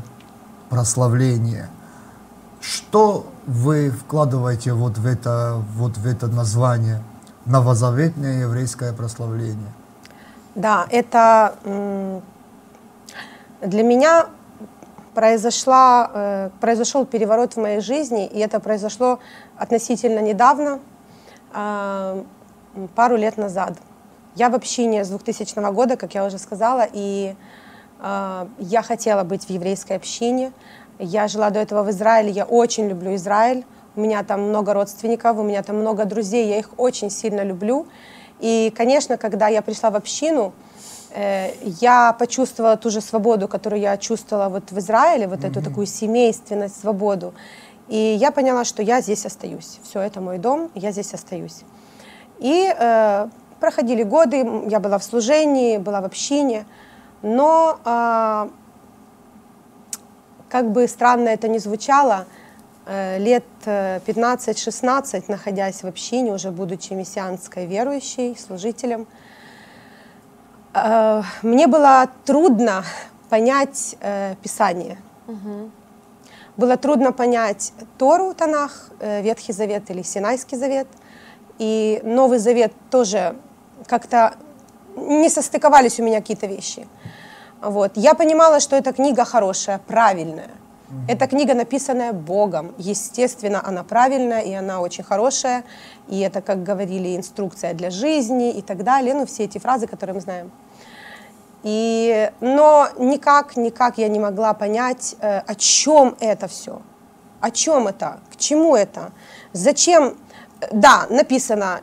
прославление. 0.72 1.70
Что 2.62 3.28
вы 3.46 3.92
вкладываете 3.92 4.74
вот 4.74 4.98
в 4.98 5.06
это, 5.06 5.64
вот 5.76 5.98
в 5.98 6.08
это 6.08 6.26
название 6.26 7.04
новозаветное 7.46 8.40
еврейское 8.40 8.92
прославление? 8.92 9.72
Да, 10.56 10.88
это 10.90 11.54
для 13.62 13.84
меня 13.84 14.30
произошла, 15.14 16.10
э, 16.12 16.50
произошел 16.60 17.06
переворот 17.06 17.54
в 17.54 17.58
моей 17.58 17.82
жизни, 17.82 18.26
и 18.26 18.40
это 18.40 18.60
произошло 18.60 19.20
относительно 19.60 20.22
недавно, 20.22 20.80
м, 21.54 22.26
пару 22.96 23.16
лет 23.16 23.38
назад. 23.38 23.78
Я 24.36 24.50
в 24.50 24.56
общине 24.56 25.04
с 25.04 25.10
2000 25.10 25.72
года, 25.72 25.96
как 25.96 26.16
я 26.16 26.26
уже 26.26 26.38
сказала, 26.38 26.88
и 26.92 27.36
а, 28.00 28.48
я 28.58 28.82
хотела 28.82 29.24
быть 29.24 29.46
в 29.46 29.50
еврейской 29.50 29.94
общине. 29.94 30.52
Я 31.00 31.28
жила 31.28 31.50
до 31.50 31.60
этого 31.60 31.84
в 31.84 31.90
Израиле, 31.90 32.32
я 32.32 32.46
очень 32.46 32.88
люблю 32.88 33.16
Израиль. 33.16 33.64
У 33.96 34.02
меня 34.02 34.24
там 34.24 34.42
много 34.42 34.74
родственников, 34.74 35.38
у 35.38 35.44
меня 35.44 35.62
там 35.62 35.78
много 35.78 36.06
друзей, 36.06 36.48
я 36.48 36.60
их 36.60 36.72
очень 36.78 37.12
сильно 37.12 37.44
люблю. 37.44 37.86
И, 38.40 38.74
конечно, 38.76 39.18
когда 39.18 39.48
я 39.48 39.62
пришла 39.62 39.92
в 39.92 39.96
общину, 39.96 40.52
э, 41.12 41.52
я 41.64 42.14
почувствовала 42.14 42.76
ту 42.76 42.90
же 42.90 43.02
свободу, 43.02 43.48
которую 43.48 43.82
я 43.82 43.96
чувствовала 43.98 44.50
вот 44.50 44.72
в 44.72 44.80
Израиле, 44.80 45.28
вот 45.28 45.44
эту 45.44 45.62
такую 45.62 45.86
семейственность, 45.86 46.82
свободу. 46.82 47.34
И 47.88 48.18
я 48.20 48.32
поняла, 48.32 48.66
что 48.66 48.82
я 48.82 49.02
здесь 49.02 49.26
остаюсь. 49.26 49.80
Все, 49.84 50.00
это 50.00 50.22
мой 50.22 50.40
дом, 50.40 50.72
я 50.74 50.92
здесь 50.92 51.14
остаюсь. 51.14 51.64
И 52.44 52.70
э, 52.78 53.28
проходили 53.62 54.04
годы, 54.04 54.46
я 54.68 54.82
была 54.82 54.98
в 54.98 55.04
служении, 55.04 55.78
была 55.78 56.02
в 56.02 56.06
общине, 56.06 56.66
но 57.22 57.80
а, 57.86 58.50
как 60.50 60.70
бы 60.74 60.90
странно 60.90 61.30
это 61.30 61.48
ни 61.48 61.58
звучало, 61.58 62.26
э, 62.86 63.18
лет 63.20 63.46
э, 63.64 64.00
15-16, 64.06 65.24
находясь 65.30 65.84
в 65.84 65.88
общине, 65.88 66.34
уже 66.34 66.52
будучи 66.52 66.92
мессианской 66.92 67.66
верующей, 67.66 68.36
служителем, 68.38 69.08
э, 70.74 71.22
мне 71.44 71.68
было 71.68 72.10
трудно 72.26 72.84
понять 73.30 73.96
э, 74.02 74.36
Писание. 74.44 74.98
Было 76.58 76.76
трудно 76.76 77.14
понять 77.14 77.72
Тору, 77.98 78.34
Танах, 78.34 78.90
э, 79.00 79.22
Ветхий 79.22 79.54
Завет 79.54 79.90
или 79.90 80.02
Синайский 80.02 80.58
Завет. 80.58 80.88
И 81.60 82.02
Новый 82.04 82.40
Завет 82.40 82.74
тоже 82.90 83.36
как-то 83.88 84.36
не 84.96 85.30
состыковались 85.30 86.00
у 86.00 86.04
меня 86.04 86.20
какие-то 86.20 86.48
вещи. 86.48 86.88
Вот. 87.62 87.92
Я 87.96 88.14
понимала, 88.14 88.60
что 88.60 88.76
эта 88.76 88.94
книга 88.94 89.26
хорошая, 89.26 89.80
правильная. 89.80 90.50
Эта 91.08 91.28
книга, 91.28 91.56
написанная 91.56 92.14
Богом. 92.14 92.76
Естественно, 92.78 93.66
она 93.66 93.84
правильная, 93.84 94.42
и 94.42 94.54
она 94.54 94.80
очень 94.80 95.04
хорошая. 95.04 95.64
И 96.08 96.20
это, 96.20 96.42
как 96.42 96.62
говорили, 96.62 97.16
инструкция 97.16 97.74
для 97.74 97.90
жизни 97.90 98.52
и 98.52 98.62
так 98.62 98.84
далее. 98.84 99.14
Ну, 99.16 99.26
все 99.26 99.46
эти 99.46 99.58
фразы, 99.58 99.88
которые 99.88 100.14
мы 100.14 100.22
знаем. 100.22 100.52
И, 101.64 102.30
но 102.42 102.90
никак, 102.98 103.58
никак 103.58 103.98
я 103.98 104.08
не 104.08 104.20
могла 104.20 104.54
понять, 104.54 105.16
э, 105.20 105.40
о 105.40 105.56
чем 105.56 106.16
это 106.20 106.48
все. 106.48 106.82
О 107.40 107.52
чем 107.52 107.88
это? 107.88 108.20
К 108.32 108.36
чему 108.38 108.76
это? 108.76 109.12
Зачем? 109.54 110.18
Э, 110.64 110.68
Да, 110.72 111.06
написано, 111.10 111.82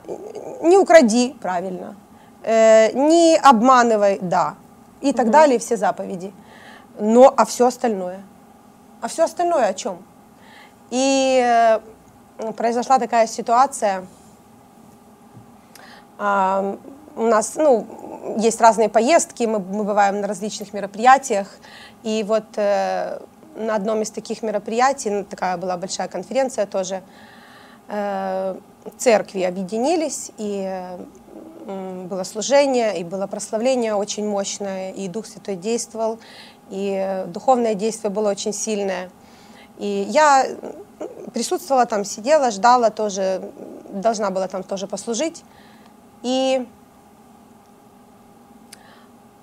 не 0.63 0.79
укради, 0.79 1.37
правильно. 1.41 1.97
Э, 2.43 2.93
не 2.93 3.37
обманывай, 3.37 4.19
да. 4.21 4.55
И 5.01 5.13
так 5.13 5.31
далее, 5.31 5.59
все 5.59 5.77
заповеди. 5.77 6.33
Но, 6.99 7.33
а 7.37 7.45
все 7.45 7.67
остальное? 7.67 8.23
А 9.01 9.09
все 9.09 9.25
остальное 9.25 9.69
о 9.69 9.75
чем? 9.75 9.99
И 10.91 11.41
э, 11.43 11.81
произошла 12.53 12.99
такая 12.99 13.27
ситуация, 13.27 14.07
а, 16.23 16.77
у 17.17 17.27
нас, 17.27 17.55
ну, 17.57 17.87
есть 18.37 18.61
разные 18.61 18.91
поездки, 18.91 19.45
мы, 19.45 19.59
мы 19.59 19.85
бываем 19.85 20.21
на 20.21 20.29
различных 20.29 20.75
мероприятиях, 20.75 21.49
и 22.03 22.23
вот 22.29 22.45
э, 22.57 23.21
на 23.57 23.75
одном 23.75 24.03
из 24.03 24.11
таких 24.11 24.43
мероприятий, 24.43 25.11
ну, 25.11 25.25
такая 25.25 25.57
была 25.57 25.79
большая 25.79 26.09
конференция 26.09 26.67
тоже, 26.67 26.97
э, 26.97 27.01
церкви 28.97 29.43
объединились, 29.43 30.31
и 30.39 30.65
э, 30.65 32.07
было 32.07 32.25
служение, 32.25 32.99
и 32.99 33.05
было 33.05 33.27
прославление 33.27 33.95
очень 33.95 34.27
мощное, 34.29 34.93
и 34.93 35.09
Дух 35.09 35.27
Святой 35.27 35.57
действовал, 35.57 36.19
и 36.71 36.95
э, 36.97 37.27
духовное 37.27 37.75
действие 37.75 38.11
было 38.11 38.31
очень 38.31 38.53
сильное. 38.53 39.11
И 39.79 40.07
я 40.09 40.47
присутствовала 41.33 41.87
там, 41.87 42.05
сидела, 42.05 42.51
ждала 42.51 42.91
тоже, 42.91 43.51
должна 43.89 44.31
была 44.31 44.47
там 44.49 44.63
тоже 44.63 44.87
послужить. 44.87 45.43
И 46.23 46.67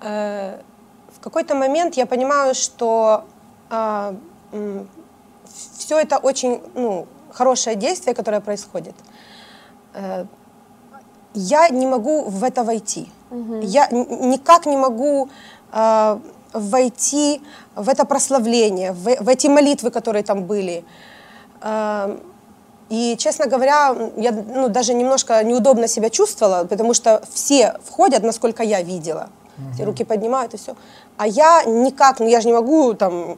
э, 0.02 0.62
в 1.12 1.20
какой-то 1.20 1.56
момент 1.56 1.96
я 1.96 2.06
понимаю, 2.06 2.54
что 2.54 3.26
все 5.52 6.00
это 6.00 6.20
очень 6.20 6.62
ну, 6.74 7.06
хорошее 7.34 7.76
действие, 7.76 8.14
которое 8.16 8.42
происходит. 8.42 8.96
Э, 9.94 10.26
я 11.34 11.70
не 11.70 11.86
могу 11.88 12.24
в 12.24 12.44
это 12.44 12.64
войти. 12.64 13.08
Я 13.62 13.88
н- 13.92 14.30
никак 14.30 14.66
не 14.66 14.78
могу 14.78 15.30
э, 15.74 16.20
войти 16.54 17.42
в 17.76 17.90
это 17.90 18.06
прославление, 18.06 18.92
в, 18.92 19.24
в 19.24 19.28
эти 19.30 19.48
молитвы, 19.48 19.92
которые 19.92 20.24
там 20.24 20.44
были. 20.44 20.84
Э, 21.62 22.18
и, 22.90 23.16
честно 23.18 23.48
говоря, 23.48 23.96
я 24.16 24.32
ну, 24.32 24.70
даже 24.70 24.94
немножко 24.94 25.44
неудобно 25.44 25.88
себя 25.88 26.10
чувствовала, 26.10 26.64
потому 26.66 26.94
что 26.94 27.22
все 27.34 27.76
входят, 27.84 28.24
насколько 28.24 28.64
я 28.64 28.82
видела. 28.82 29.30
Все 29.74 29.86
руки 29.86 30.04
поднимают 30.06 30.54
и 30.54 30.58
все. 30.58 30.76
А 31.18 31.28
я 31.28 31.64
никак, 31.66 32.20
ну 32.20 32.28
я 32.28 32.42
же 32.42 32.48
не 32.48 32.54
могу 32.54 32.94
там 32.94 33.38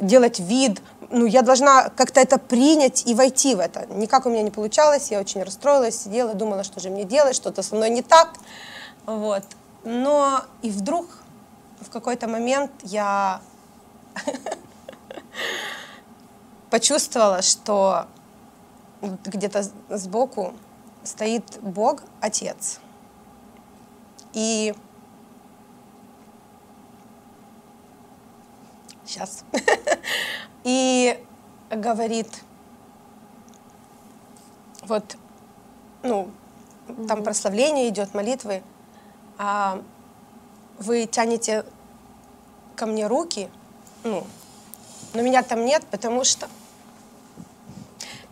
делать 0.00 0.38
вид, 0.38 0.82
ну 1.14 1.26
я 1.26 1.42
должна 1.42 1.90
как-то 1.90 2.20
это 2.20 2.38
принять 2.38 3.06
и 3.06 3.14
войти 3.14 3.54
в 3.54 3.60
это. 3.60 3.86
Никак 3.86 4.26
у 4.26 4.30
меня 4.30 4.42
не 4.42 4.50
получалось, 4.50 5.12
я 5.12 5.20
очень 5.20 5.42
расстроилась, 5.44 6.02
сидела, 6.02 6.34
думала, 6.34 6.64
что 6.64 6.80
же 6.80 6.90
мне 6.90 7.04
делать, 7.04 7.36
что-то 7.36 7.62
со 7.62 7.76
мной 7.76 7.90
не 7.90 8.02
так. 8.02 8.34
Вот. 9.06 9.44
Но 9.84 10.42
и 10.62 10.70
вдруг 10.70 11.06
в 11.80 11.88
какой-то 11.88 12.26
момент 12.26 12.72
я 12.82 13.40
почувствовала, 16.70 17.42
что 17.42 18.06
где-то 19.00 19.64
сбоку 19.90 20.52
стоит 21.04 21.60
Бог, 21.60 22.02
Отец. 22.20 22.80
И 24.32 24.74
сейчас. 29.06 29.44
И 30.64 31.22
говорит, 31.70 32.42
вот, 34.82 35.16
ну, 36.02 36.30
там 37.08 37.22
прославление 37.22 37.88
идет, 37.88 38.14
молитвы, 38.14 38.62
а 39.38 39.80
вы 40.78 41.06
тянете 41.06 41.64
ко 42.76 42.86
мне 42.86 43.06
руки, 43.06 43.48
ну, 44.02 44.26
но 45.14 45.22
меня 45.22 45.42
там 45.42 45.64
нет, 45.64 45.84
потому 45.90 46.24
что 46.24 46.48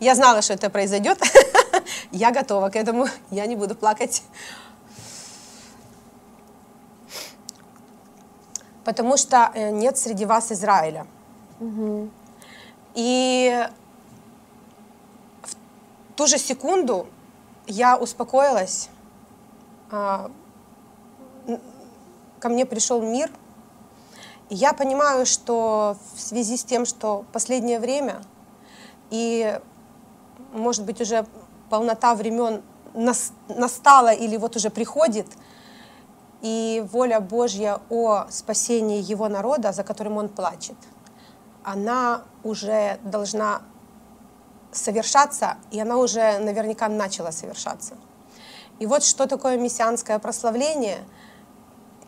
Я 0.01 0.17
знала, 0.17 0.43
что 0.43 0.55
это 0.55 0.69
произойдет. 0.69 1.21
Я 2.11 2.33
готова 2.33 2.71
к 2.71 2.75
этому. 2.75 3.07
Я 3.31 3.47
не 3.47 3.55
буду 3.55 3.77
плакать. 3.77 4.25
Потому 8.85 9.17
что 9.17 9.53
э, 9.55 9.71
нет 9.71 9.97
среди 9.97 10.25
вас 10.25 10.51
Израиля. 10.51 11.07
И 12.95 13.69
в 15.43 15.55
ту 16.17 16.27
же 16.27 16.39
секунду 16.39 17.07
я 17.67 17.97
успокоилась. 17.97 18.89
а, 19.91 20.31
Ко 22.39 22.49
мне 22.49 22.67
пришел 22.67 23.01
мир. 23.01 23.31
И 24.49 24.55
я 24.57 24.73
понимаю, 24.73 25.27
что 25.27 25.97
в 26.15 26.21
связи 26.21 26.57
с 26.57 26.65
тем, 26.65 26.87
что 26.87 27.25
последнее 27.33 27.79
время 27.79 28.21
и, 29.11 29.61
может 30.53 30.85
быть, 30.85 31.01
уже 31.01 31.25
полнота 31.71 32.15
времен 32.15 32.63
нас- 32.95 33.33
настала 33.49 34.13
или 34.13 34.37
вот 34.37 34.57
уже 34.57 34.71
приходит, 34.71 35.27
и 36.41 36.85
воля 36.93 37.21
Божья 37.21 37.81
о 37.89 38.27
спасении 38.29 39.01
его 39.01 39.29
народа, 39.29 39.73
за 39.73 39.85
которым 39.85 40.17
он 40.17 40.29
плачет, 40.29 40.77
она 41.65 42.23
уже 42.43 42.99
должна 43.03 43.63
совершаться, 44.73 45.57
и 45.71 45.81
она 45.81 45.97
уже 45.97 46.39
наверняка 46.39 46.89
начала 46.89 47.31
совершаться. 47.31 47.95
И 48.79 48.87
вот 48.87 49.05
что 49.05 49.27
такое 49.27 49.59
мессианское 49.59 50.19
прославление, 50.19 50.99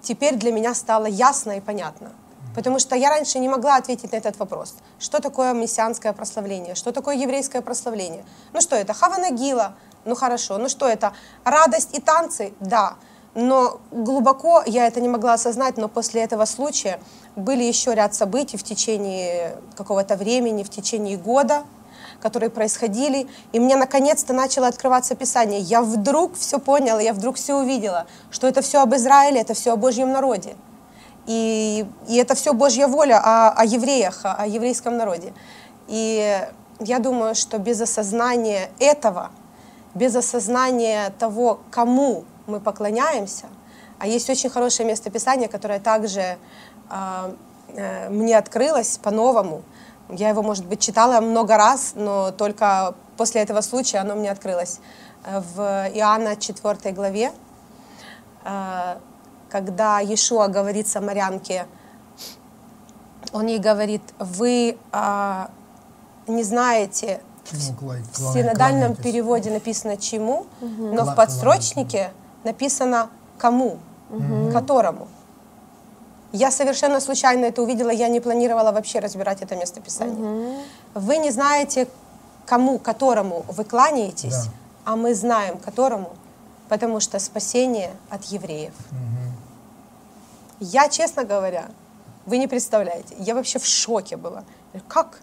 теперь 0.03 0.37
для 0.37 0.51
меня 0.51 0.75
стало 0.75 1.07
ясно 1.07 1.59
и 1.59 1.61
понятно. 1.61 2.13
Потому 2.55 2.79
что 2.79 2.95
я 2.95 3.11
раньше 3.11 3.39
не 3.41 3.49
могла 3.49 3.77
ответить 3.77 4.13
на 4.13 4.17
этот 4.17 4.39
вопрос. 4.39 4.77
Что 5.01 5.21
такое 5.21 5.53
мессианское 5.53 6.13
прославление? 6.13 6.75
Что 6.75 6.93
такое 6.93 7.17
еврейское 7.17 7.63
прославление? 7.63 8.25
Ну 8.53 8.61
что 8.61 8.77
это? 8.77 8.95
Хаванагила? 8.95 9.75
Ну 10.05 10.15
хорошо. 10.15 10.59
Ну 10.59 10.69
что 10.69 10.87
это? 10.87 11.13
Радость 11.45 11.91
и 11.95 12.01
танцы? 12.01 12.55
Да. 12.61 12.95
Но 13.35 13.81
глубоко 13.91 14.63
я 14.65 14.87
это 14.87 15.01
не 15.01 15.09
могла 15.09 15.35
осознать, 15.35 15.77
но 15.77 15.89
после 15.89 16.23
этого 16.23 16.45
случая 16.45 17.01
были 17.35 17.65
еще 17.65 17.95
ряд 17.95 18.15
событий 18.15 18.57
в 18.57 18.63
течение 18.63 19.57
какого-то 19.77 20.17
времени, 20.17 20.63
в 20.63 20.71
течение 20.71 21.17
года, 21.17 21.65
которые 22.21 22.49
происходили, 22.49 23.27
и 23.53 23.59
мне 23.59 23.77
наконец-то 23.77 24.33
начало 24.33 24.69
открываться 24.69 25.17
Писание. 25.17 25.61
Я 25.61 25.83
вдруг 25.83 26.37
все 26.37 26.59
поняла, 26.59 27.01
я 27.01 27.13
вдруг 27.13 27.37
все 27.37 27.55
увидела, 27.57 28.07
что 28.31 28.47
это 28.47 28.63
все 28.63 28.81
об 28.81 28.95
Израиле, 28.95 29.41
это 29.41 29.55
все 29.55 29.73
о 29.73 29.77
Божьем 29.77 30.13
народе. 30.13 30.55
И, 31.27 31.87
и 32.09 32.17
это 32.17 32.35
все 32.35 32.53
Божья 32.53 32.87
воля 32.87 33.21
о, 33.21 33.51
о 33.51 33.65
евреях, 33.65 34.25
о, 34.25 34.35
о 34.35 34.47
еврейском 34.47 34.97
народе. 34.97 35.33
И 35.89 36.41
я 36.81 36.99
думаю, 36.99 37.35
что 37.35 37.59
без 37.59 37.81
осознания 37.81 38.71
этого, 38.79 39.31
без 39.95 40.15
осознания 40.15 41.13
того, 41.19 41.61
кому 41.71 42.25
мы 42.47 42.61
поклоняемся, 42.61 43.47
а 43.99 44.07
есть 44.07 44.29
очень 44.31 44.51
хорошее 44.51 44.87
место 44.89 45.11
Писания, 45.11 45.49
которое 45.49 45.81
также 45.81 46.37
а, 46.91 47.35
э, 47.69 48.09
мне 48.11 48.37
открылось 48.37 48.99
по-новому. 48.99 49.63
Я 50.11 50.29
его, 50.29 50.43
может 50.43 50.67
быть, 50.67 50.81
читала 50.81 51.21
много 51.21 51.57
раз, 51.57 51.93
но 51.95 52.31
только 52.31 52.95
после 53.17 53.41
этого 53.41 53.61
случая 53.63 53.99
оно 53.99 54.15
мне 54.15 54.31
открылось. 54.31 54.81
Э, 55.25 55.41
В 55.41 55.61
Иоанна 55.95 56.37
4 56.37 56.93
главе, 56.93 57.33
э, 58.45 58.97
когда 59.49 60.01
Иешуа 60.01 60.49
говорит 60.49 60.89
самарянке, 60.89 61.67
он 63.33 63.47
ей 63.47 63.59
говорит, 63.59 64.03
вы 64.19 64.77
а, 64.93 65.51
не 66.27 66.43
знаете, 66.45 67.21
Чему 67.51 67.77
кланя- 67.79 68.03
в 68.13 68.33
синодальном 68.33 68.95
переводе 68.97 69.51
написано 69.51 69.97
чему, 69.97 70.47
но 70.61 71.05
в 71.05 71.15
подстрочнике 71.17 72.13
написано 72.45 73.09
кому, 73.39 73.79
которому. 74.53 75.09
Я 76.33 76.51
совершенно 76.51 77.01
случайно 77.01 77.45
это 77.47 77.63
увидела, 77.63 77.91
я 77.91 78.09
не 78.09 78.21
планировала 78.21 78.73
вообще 78.73 78.99
разбирать 79.01 79.43
это 79.43 79.57
местописание. 79.57 80.59
Вы 80.95 81.17
не 81.19 81.31
знаете, 81.31 81.87
кому, 82.47 82.79
которому 82.79 83.45
вы 83.49 83.65
кланяетесь, 83.65 84.47
Да. 84.47 84.53
а 84.85 84.97
мы 84.97 85.15
знаем, 85.15 85.59
которому, 85.59 86.13
потому 86.69 87.01
что 87.01 87.19
спасение 87.19 87.91
от 88.11 88.25
евреев. 88.25 88.75
Я, 90.61 90.89
честно 90.89 91.25
говоря, 91.25 91.67
вы 92.27 92.39
не 92.39 92.47
представляете, 92.49 93.15
я 93.19 93.35
вообще 93.35 93.59
в 93.59 93.67
шоке 93.67 94.17
была. 94.17 94.45
Как? 94.89 95.21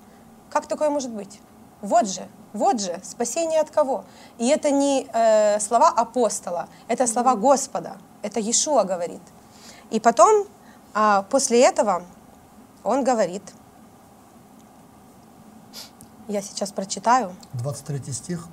Как 0.49 0.67
такое 0.67 0.89
может 0.89 1.09
быть? 1.11 1.39
Вот 1.81 2.07
же, 2.07 2.21
вот 2.53 2.81
же, 2.81 2.99
спасение 3.03 3.61
от 3.61 3.69
кого? 3.69 4.03
И 4.37 4.47
это 4.47 4.71
не 4.71 5.07
э, 5.13 5.59
слова 5.59 5.89
апостола, 5.89 6.67
это 6.87 7.07
слова 7.07 7.35
Господа, 7.35 7.97
это 8.21 8.39
Иешуа 8.39 8.83
говорит. 8.83 9.21
И 9.89 9.99
потом, 9.99 10.47
а, 10.93 11.23
после 11.23 11.61
этого, 11.61 12.03
он 12.83 13.03
говорит, 13.03 13.43
я 16.27 16.41
сейчас 16.41 16.71
прочитаю, 16.71 17.35
23 17.53 18.13
стих. 18.13 18.47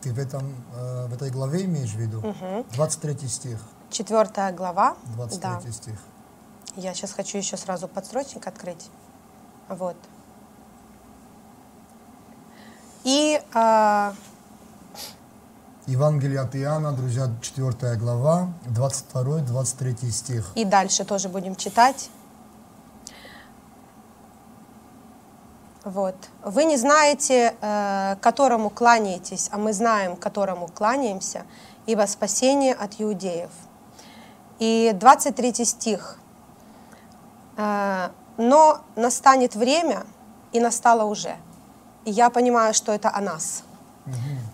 Ты 0.00 0.12
в, 0.12 0.18
этом, 0.18 0.54
э, 0.76 1.06
в 1.06 1.14
этой 1.14 1.30
главе 1.30 1.64
имеешь 1.64 1.90
в 1.90 1.98
виду? 1.98 2.22
23 2.74 3.28
стих. 3.28 3.58
4 3.90 4.52
глава, 4.52 4.96
23 5.16 5.40
да, 5.40 5.72
стих. 5.72 5.98
я 6.76 6.94
сейчас 6.94 7.12
хочу 7.12 7.38
еще 7.38 7.56
сразу 7.56 7.88
подстрочник 7.88 8.46
открыть, 8.46 8.90
вот. 9.68 9.96
И 13.04 13.38
а, 13.52 14.14
Евангелие 15.86 16.40
от 16.40 16.56
Иоанна, 16.56 16.92
друзья, 16.92 17.28
4 17.42 17.96
глава, 17.96 18.48
22-23 18.66 20.10
стих. 20.10 20.50
И 20.54 20.64
дальше 20.64 21.04
тоже 21.04 21.28
будем 21.28 21.54
читать. 21.54 22.08
Вот. 25.84 26.14
Вы 26.42 26.64
не 26.64 26.78
знаете, 26.78 27.54
э, 27.60 28.16
которому 28.22 28.70
кланяетесь, 28.70 29.50
а 29.52 29.58
мы 29.58 29.74
знаем, 29.74 30.16
которому 30.16 30.66
кланяемся, 30.68 31.44
ибо 31.84 32.06
спасение 32.06 32.72
от 32.72 32.94
иудеев. 32.98 33.50
И 34.58 34.92
23 34.94 35.64
стих. 35.66 36.18
Э, 37.58 38.08
Но 38.38 38.80
настанет 38.96 39.54
время, 39.54 40.04
и 40.52 40.60
настало 40.60 41.04
уже. 41.04 41.36
Я 42.04 42.30
понимаю, 42.30 42.74
что 42.74 42.92
это 42.92 43.10
о 43.14 43.20
нас. 43.20 43.64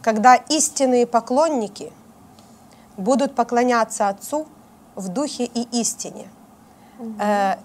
Когда 0.03 0.37
истинные 0.37 1.07
поклонники 1.07 1.93
будут 2.97 3.35
поклоняться 3.35 4.09
Отцу 4.09 4.47
в 4.95 5.09
духе 5.09 5.45
и 5.45 5.63
истине. 5.81 6.29
Э, 7.19 7.57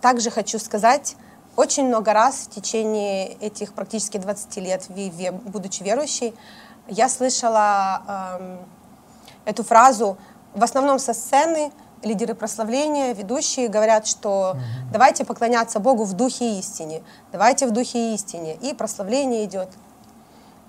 Также 0.00 0.30
хочу 0.30 0.58
сказать, 0.58 1.16
очень 1.56 1.86
много 1.86 2.12
раз 2.12 2.46
в 2.46 2.50
течение 2.50 3.32
этих 3.34 3.72
практически 3.72 4.18
20 4.18 4.56
лет, 4.56 4.86
будучи 5.44 5.82
верующей, 5.82 6.34
я 6.88 7.08
слышала 7.08 8.02
эм, 8.38 8.58
эту 9.44 9.64
фразу 9.64 10.18
в 10.52 10.62
основном 10.62 10.98
со 10.98 11.14
сцены, 11.14 11.72
лидеры 12.04 12.34
прославления, 12.34 13.12
ведущие 13.14 13.68
говорят, 13.68 14.06
что 14.06 14.56
давайте 14.92 15.24
поклоняться 15.24 15.80
Богу 15.80 16.04
в 16.04 16.12
духе 16.12 16.52
и 16.52 16.58
истине, 16.58 17.02
давайте 17.32 17.66
в 17.66 17.70
духе 17.70 18.10
и 18.10 18.14
истине, 18.14 18.56
и 18.56 18.74
прославление 18.74 19.44
идет. 19.44 19.68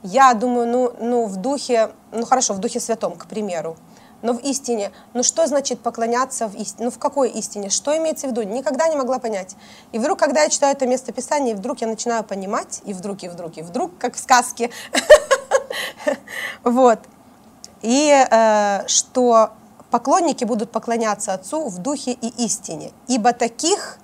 Я 0.03 0.33
думаю, 0.33 0.67
ну, 0.67 0.93
ну 0.99 1.25
в 1.25 1.37
духе, 1.37 1.91
ну 2.11 2.25
хорошо, 2.25 2.53
в 2.53 2.59
духе 2.59 2.79
святом, 2.79 3.15
к 3.15 3.25
примеру, 3.25 3.75
но 4.21 4.33
в 4.33 4.39
истине. 4.39 4.91
Ну 5.13 5.23
что 5.23 5.47
значит 5.47 5.79
поклоняться 5.79 6.47
в 6.47 6.55
истине? 6.55 6.85
Ну 6.85 6.91
в 6.91 6.99
какой 6.99 7.29
истине? 7.29 7.69
Что 7.69 7.95
имеется 7.97 8.27
в 8.27 8.31
виду? 8.31 8.43
Никогда 8.43 8.87
не 8.87 8.95
могла 8.95 9.19
понять. 9.19 9.55
И 9.91 9.99
вдруг, 9.99 10.19
когда 10.19 10.43
я 10.43 10.49
читаю 10.49 10.75
это 10.75 10.85
местописание, 10.85 11.55
вдруг 11.55 11.81
я 11.81 11.87
начинаю 11.87 12.23
понимать, 12.23 12.81
и 12.85 12.93
вдруг, 12.93 13.23
и 13.23 13.27
вдруг, 13.27 13.57
и 13.57 13.61
вдруг, 13.61 13.97
как 13.97 14.15
в 14.15 14.19
сказке. 14.19 14.69
Вот. 16.63 16.99
И 17.81 18.09
э, 18.11 18.87
что 18.87 19.51
поклонники 19.95 20.43
будут 20.43 20.71
поклоняться 20.73 21.34
Отцу 21.34 21.69
в 21.69 21.77
духе 21.77 22.12
и 22.12 22.27
истине. 22.43 22.91
Ибо 23.08 23.31
таких 23.31 23.97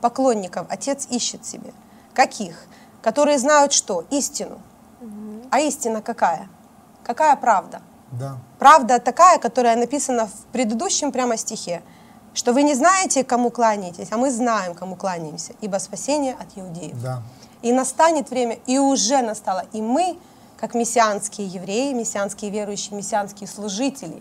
поклонников 0.00 0.66
Отец 0.68 1.06
ищет 1.10 1.46
себе. 1.46 1.72
Каких? 2.12 2.66
Которые 3.02 3.38
знают 3.38 3.72
что? 3.72 4.04
Истину. 4.10 4.58
А 5.52 5.60
истина 5.60 6.02
какая? 6.02 6.48
Какая 7.04 7.36
правда? 7.36 7.82
Да. 8.10 8.38
Правда 8.58 8.98
такая, 8.98 9.38
которая 9.38 9.76
написана 9.76 10.26
в 10.26 10.52
предыдущем 10.52 11.12
прямо 11.12 11.36
стихе, 11.36 11.82
что 12.34 12.52
вы 12.52 12.64
не 12.64 12.74
знаете, 12.74 13.22
кому 13.22 13.50
кланяетесь, 13.50 14.08
а 14.10 14.16
мы 14.16 14.32
знаем, 14.32 14.74
кому 14.74 14.96
кланяемся, 14.96 15.52
ибо 15.60 15.78
спасение 15.78 16.34
от 16.34 16.48
иудеев. 16.58 17.00
Да. 17.00 17.22
И 17.62 17.72
настанет 17.72 18.30
время, 18.30 18.58
и 18.66 18.78
уже 18.78 19.22
настало, 19.22 19.64
и 19.72 19.80
мы, 19.80 20.18
как 20.56 20.74
мессианские 20.74 21.46
евреи, 21.46 21.92
мессианские 21.92 22.50
верующие, 22.50 22.96
мессианские 22.96 23.46
служители, 23.46 24.20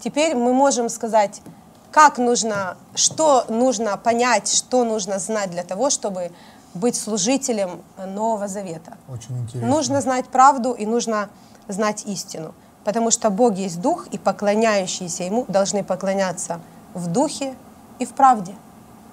теперь 0.00 0.34
мы 0.34 0.52
можем 0.52 0.88
сказать, 0.88 1.42
как 1.90 2.18
нужно, 2.18 2.76
что 2.94 3.44
нужно 3.48 3.96
понять, 3.96 4.52
что 4.52 4.84
нужно 4.84 5.18
знать 5.18 5.50
для 5.50 5.62
того, 5.62 5.90
чтобы 5.90 6.32
быть 6.74 6.96
служителем 6.96 7.82
Нового 7.96 8.48
Завета. 8.48 8.96
Очень 9.08 9.42
интересно. 9.42 9.68
Нужно 9.68 10.00
знать 10.00 10.26
правду 10.26 10.72
и 10.72 10.86
нужно 10.86 11.28
знать 11.68 12.04
истину. 12.06 12.52
Потому 12.84 13.10
что 13.10 13.30
Бог 13.30 13.54
есть 13.54 13.80
Дух, 13.80 14.08
и 14.08 14.18
поклоняющиеся 14.18 15.22
Ему 15.24 15.44
должны 15.48 15.84
поклоняться 15.84 16.60
в 16.92 17.06
Духе 17.06 17.54
и 17.98 18.04
в 18.04 18.12
правде, 18.12 18.54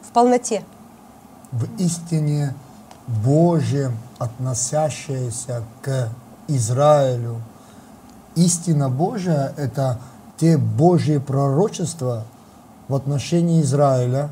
в 0.01 0.11
полноте. 0.11 0.63
в 1.51 1.65
истине 1.79 2.53
Божьем, 3.07 3.97
относящаяся 4.19 5.63
к 5.81 6.09
Израилю. 6.47 7.41
Истина 8.35 8.89
Божия– 8.89 9.53
это 9.57 9.99
те 10.41 10.57
Божьи 10.57 11.19
пророчества 11.19 12.23
в 12.87 12.95
отношении 12.95 13.61
Израиля, 13.61 14.31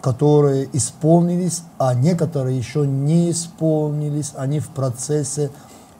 которые 0.00 0.68
исполнились, 0.72 1.62
а 1.78 1.94
некоторые 1.94 2.58
еще 2.58 2.84
не 2.84 3.30
исполнились, 3.30 4.32
они 4.36 4.58
в 4.58 4.70
процессе 4.70 5.52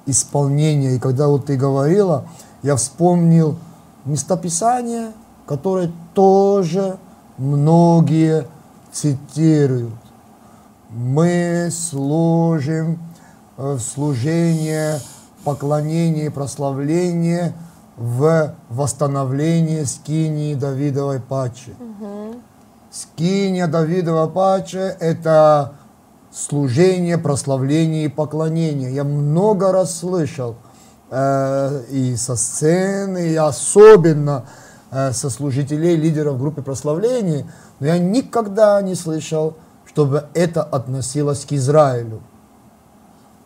исполнения. 0.07 0.97
И 0.97 0.99
когда 0.99 1.29
вот 1.29 1.47
ты 1.47 1.57
говорила, 1.57 2.25
я 2.65 2.75
вспомнил 2.75 3.57
местописание, 4.05 5.13
которое 5.47 5.93
тоже 6.15 6.99
многие 7.39 8.49
цитируют. 8.91 9.95
Мы 10.91 11.69
служим 11.71 12.99
э, 13.57 13.75
в 13.75 13.81
служение, 13.81 14.99
поклонение 15.45 16.29
прославление 16.33 17.55
в 17.97 18.55
восстановлении 18.69 19.85
скинии 19.85 20.55
Давидовой 20.55 21.21
пачи. 21.21 21.75
Скиния 22.91 23.67
Давидова 23.67 24.27
пача– 24.27 24.97
это 25.01 25.73
служение, 26.31 27.19
прославление 27.19 28.07
и 28.07 28.09
поклонение. 28.09 28.95
Я 28.95 29.05
много 29.05 29.73
раз 29.73 29.99
слышал 29.99 30.57
э, 31.11 31.83
и 31.91 32.17
со 32.17 32.37
сцены, 32.37 33.31
и 33.31 33.37
особенно 33.37 34.45
э, 34.91 35.13
со 35.13 35.31
служителей, 35.31 35.97
лидеров 35.97 36.39
группы 36.39 36.63
прославления, 36.63 37.47
но 37.81 37.87
я 37.87 37.99
никогда 37.99 38.81
не 38.83 38.95
слышал, 38.95 39.57
чтобы 39.87 40.25
это 40.35 40.63
относилось 40.63 41.45
к 41.45 41.53
Израилю. 41.53 42.23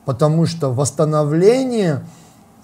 Потому 0.04 0.46
что 0.46 0.72
восстановление 0.72 2.04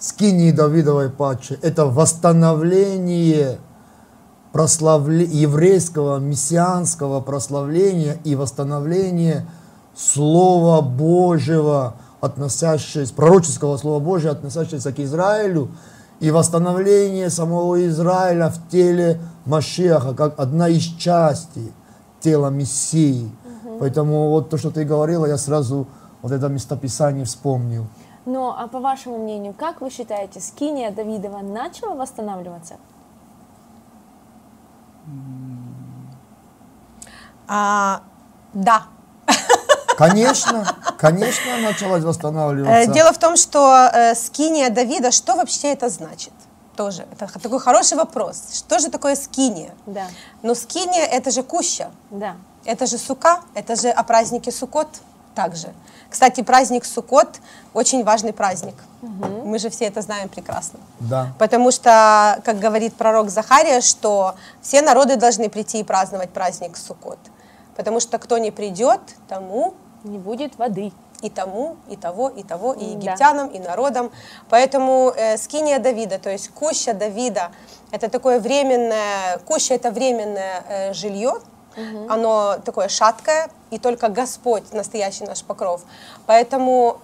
скинии 0.03 0.51
Давидовой 0.51 1.09
пачи– 1.09 1.57
это 1.61 1.85
восстановление 1.85 3.57
прославле... 4.51 5.23
еврейского 5.23 6.19
мессианского 6.19 7.21
прославления 7.21 8.17
и 8.25 8.35
восстановления 8.35 9.47
Слова 9.95 10.81
Божьего, 10.81 11.95
относящееся, 12.19 13.13
пророческого 13.13 13.77
Слова 13.77 13.99
Божьего, 13.99 14.33
относящегося 14.33 14.91
к 14.91 14.99
Израилю, 14.99 15.69
и 16.19 16.31
восстановление 16.31 17.29
самого 17.29 17.85
Израиля 17.87 18.49
в 18.49 18.69
теле 18.69 19.19
Машеха, 19.45 20.13
как 20.13 20.37
одна 20.37 20.67
из 20.67 20.83
частей 20.83 21.71
тела 22.19 22.49
Мессии. 22.49 23.31
Поэтому 23.79 24.29
вот 24.29 24.49
то, 24.49 24.57
что 24.57 24.69
ты 24.69 24.83
говорила, 24.83 25.25
я 25.25 25.37
сразу 25.37 25.87
вот 26.21 26.31
это 26.31 26.47
местописание 26.47 27.25
вспомнил. 27.25 27.87
Но, 28.25 28.55
а 28.57 28.67
по 28.67 28.79
вашему 28.79 29.17
мнению, 29.17 29.53
как 29.53 29.81
вы 29.81 29.89
считаете, 29.89 30.39
скиния 30.39 30.91
Давидова 30.91 31.39
начала 31.39 31.95
восстанавливаться? 31.95 32.77
А, 37.47 38.01
да. 38.53 38.83
Конечно, 39.97 40.65
конечно, 40.97 41.59
началась 41.61 42.03
Э, 42.03 42.07
восстанавливаться. 42.07 42.91
Дело 42.91 43.13
в 43.13 43.19
том, 43.19 43.37
что 43.37 43.89
э, 43.93 44.15
скиния 44.15 44.69
Давида, 44.69 45.11
что 45.11 45.35
вообще 45.35 45.71
это 45.73 45.89
значит? 45.89 46.33
Тоже, 46.75 47.05
это 47.11 47.27
такой 47.39 47.59
хороший 47.59 47.97
вопрос. 47.97 48.53
Что 48.53 48.79
же 48.79 48.89
такое 48.89 49.15
скиния? 49.15 49.75
Да, 49.85 50.07
Ну, 50.41 50.55
скиния 50.55 51.05
это 51.05 51.29
же 51.29 51.43
куща, 51.43 51.91
да. 52.09 52.35
это 52.65 52.87
же 52.87 52.97
сука, 52.97 53.41
это 53.53 53.75
же 53.75 53.89
о 53.89 54.01
празднике 54.03 54.51
Суккот 54.51 54.87
также. 55.35 55.73
Кстати, 56.09 56.41
праздник 56.43 56.85
Суккот 56.85 57.39
очень 57.73 58.03
важный 58.03 58.33
праздник. 58.33 58.75
Мы 59.01 59.57
же 59.59 59.69
все 59.69 59.85
это 59.85 60.01
знаем 60.01 60.29
прекрасно. 60.29 60.79
Да. 60.99 61.33
Потому 61.39 61.71
что, 61.71 62.39
как 62.45 62.59
говорит 62.59 62.93
пророк 62.95 63.29
Захария, 63.29 63.81
что 63.81 64.35
все 64.61 64.81
народы 64.81 65.15
должны 65.17 65.49
прийти 65.49 65.79
и 65.79 65.83
праздновать 65.83 66.29
праздник 66.29 66.77
Суккот. 66.77 67.17
Потому 67.75 67.99
что 67.99 68.19
кто 68.19 68.37
не 68.37 68.51
придет, 68.51 69.01
тому 69.27 69.73
Не 70.03 70.17
будет 70.19 70.57
воды. 70.57 70.91
и 71.21 71.29
тому, 71.29 71.77
и 71.89 71.95
того, 71.95 72.29
и 72.29 72.43
того, 72.43 72.73
и 72.73 72.79
Да. 72.85 72.91
египтянам, 72.91 73.47
и 73.47 73.57
народам. 73.59 74.11
Поэтому 74.49 75.11
э, 75.15 75.37
скиния 75.37 75.79
Давида, 75.79 76.19
то 76.19 76.29
есть 76.29 76.49
куща 76.49 76.93
Давида, 76.93 77.51
это 77.91 78.09
такое 78.09 78.39
временное, 78.39 79.37
куща 79.45 79.73
это 79.73 79.89
временное 79.91 80.63
э, 80.69 80.93
жилье, 80.93 81.35
оно 82.09 82.57
такое 82.63 82.87
шаткое, 82.87 83.49
и 83.71 83.79
только 83.79 84.09
Господь 84.09 84.71
настоящий 84.73 85.25
наш 85.25 85.43
покров. 85.43 85.81
Поэтому 86.25 87.01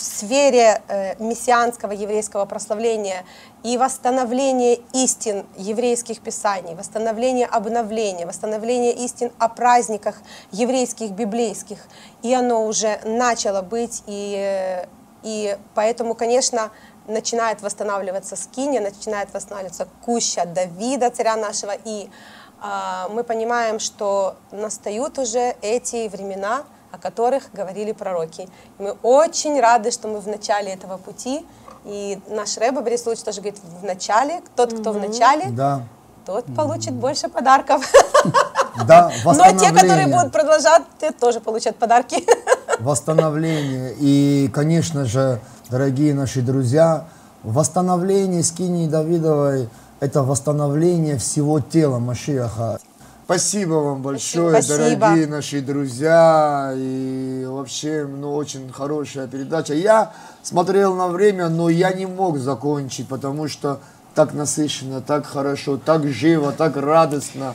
в 0.00 0.02
сфере 0.02 0.80
э, 0.88 1.22
мессианского 1.22 1.92
еврейского 1.92 2.46
прославления 2.46 3.24
и 3.62 3.76
восстановления 3.76 4.78
истин 4.94 5.44
еврейских 5.56 6.20
писаний, 6.20 6.74
восстановления 6.74 7.46
обновления, 7.46 8.26
восстановления 8.26 8.92
истин 8.92 9.30
о 9.38 9.48
праздниках 9.48 10.22
еврейских, 10.52 11.10
библейских, 11.10 11.78
и 12.22 12.32
оно 12.32 12.64
уже 12.64 13.00
начало 13.04 13.60
быть, 13.60 14.02
и, 14.06 14.86
и 15.22 15.58
поэтому, 15.74 16.14
конечно, 16.14 16.70
начинает 17.06 17.60
восстанавливаться 17.60 18.36
скиния, 18.36 18.80
начинает 18.80 19.34
восстанавливаться 19.34 19.88
куща 20.02 20.46
Давида, 20.46 21.10
царя 21.10 21.36
нашего, 21.36 21.72
и 21.84 22.08
мы 22.62 23.24
понимаем, 23.24 23.78
что 23.78 24.36
настают 24.52 25.18
уже 25.18 25.56
эти 25.62 26.08
времена, 26.08 26.64
о 26.92 26.98
которых 26.98 27.44
говорили 27.52 27.92
пророки. 27.92 28.48
И 28.78 28.82
мы 28.82 28.96
очень 29.02 29.58
рады, 29.60 29.90
что 29.90 30.08
мы 30.08 30.20
в 30.20 30.28
начале 30.28 30.72
этого 30.72 30.96
пути. 30.98 31.46
И 31.84 32.20
наш 32.28 32.58
Рэба 32.58 32.82
Борис 32.82 33.06
Луч 33.06 33.20
тоже 33.20 33.40
говорит, 33.40 33.60
в 33.80 33.84
начале, 33.84 34.42
тот, 34.56 34.72
кто 34.78 34.92
в 34.92 34.98
начале, 34.98 35.46
Да, 35.50 35.82
тот 36.26 36.44
получит 36.54 36.92
больше 36.92 37.28
подарков. 37.28 37.90
да, 38.86 39.10
Но 39.24 39.32
те, 39.32 39.70
которые 39.70 39.72
восстановление. 39.72 40.18
будут 40.18 40.32
продолжать, 40.32 40.82
те 41.00 41.10
тоже 41.12 41.40
получат 41.40 41.76
подарки. 41.76 42.26
восстановление. 42.80 43.94
И, 43.98 44.50
конечно 44.52 45.06
же, 45.06 45.40
дорогие 45.70 46.12
наши 46.12 46.42
друзья, 46.42 47.06
восстановление 47.42 48.42
скинии 48.42 48.86
Давидовой– 48.86 49.70
это 50.00 50.22
восстановление 50.22 51.18
всего 51.18 51.60
тела 51.60 51.98
Машиаха. 51.98 52.80
Спасибо 53.26 53.74
вам 53.74 54.02
большое, 54.02 54.60
Спасибо. 54.60 54.98
дорогие 54.98 55.26
наши 55.28 55.60
друзья. 55.60 56.72
И 56.74 57.44
вообще, 57.46 58.04
ну, 58.04 58.34
очень 58.34 58.72
хорошая 58.72 59.28
передача. 59.28 59.72
Я 59.72 60.12
смотрел 60.42 60.96
на 60.96 61.06
время, 61.06 61.48
но 61.48 61.68
я 61.68 61.92
не 61.92 62.06
мог 62.06 62.38
закончить, 62.38 63.06
потому 63.06 63.46
что 63.46 63.78
так 64.16 64.34
насыщенно, 64.34 65.00
так 65.00 65.26
хорошо, 65.26 65.76
так 65.76 66.08
живо, 66.08 66.50
так 66.50 66.76
радостно. 66.76 67.54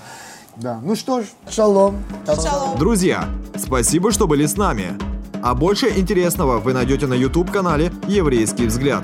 Да. 0.56 0.80
Ну 0.82 0.96
что 0.96 1.22
ж, 1.22 1.26
шалом. 1.50 2.02
Шалом. 2.26 2.78
Друзья, 2.80 3.28
спасибо, 3.58 4.14
что 4.14 4.28
были 4.28 4.46
с 4.46 4.56
нами. 4.56 4.98
А 5.44 5.54
больше 5.56 5.90
интересного 5.90 6.60
вы 6.60 6.72
найдете 6.72 7.06
на 7.08 7.16
YouTube-канале 7.16 7.92
«Еврейский 8.08 8.68
взгляд». 8.68 9.04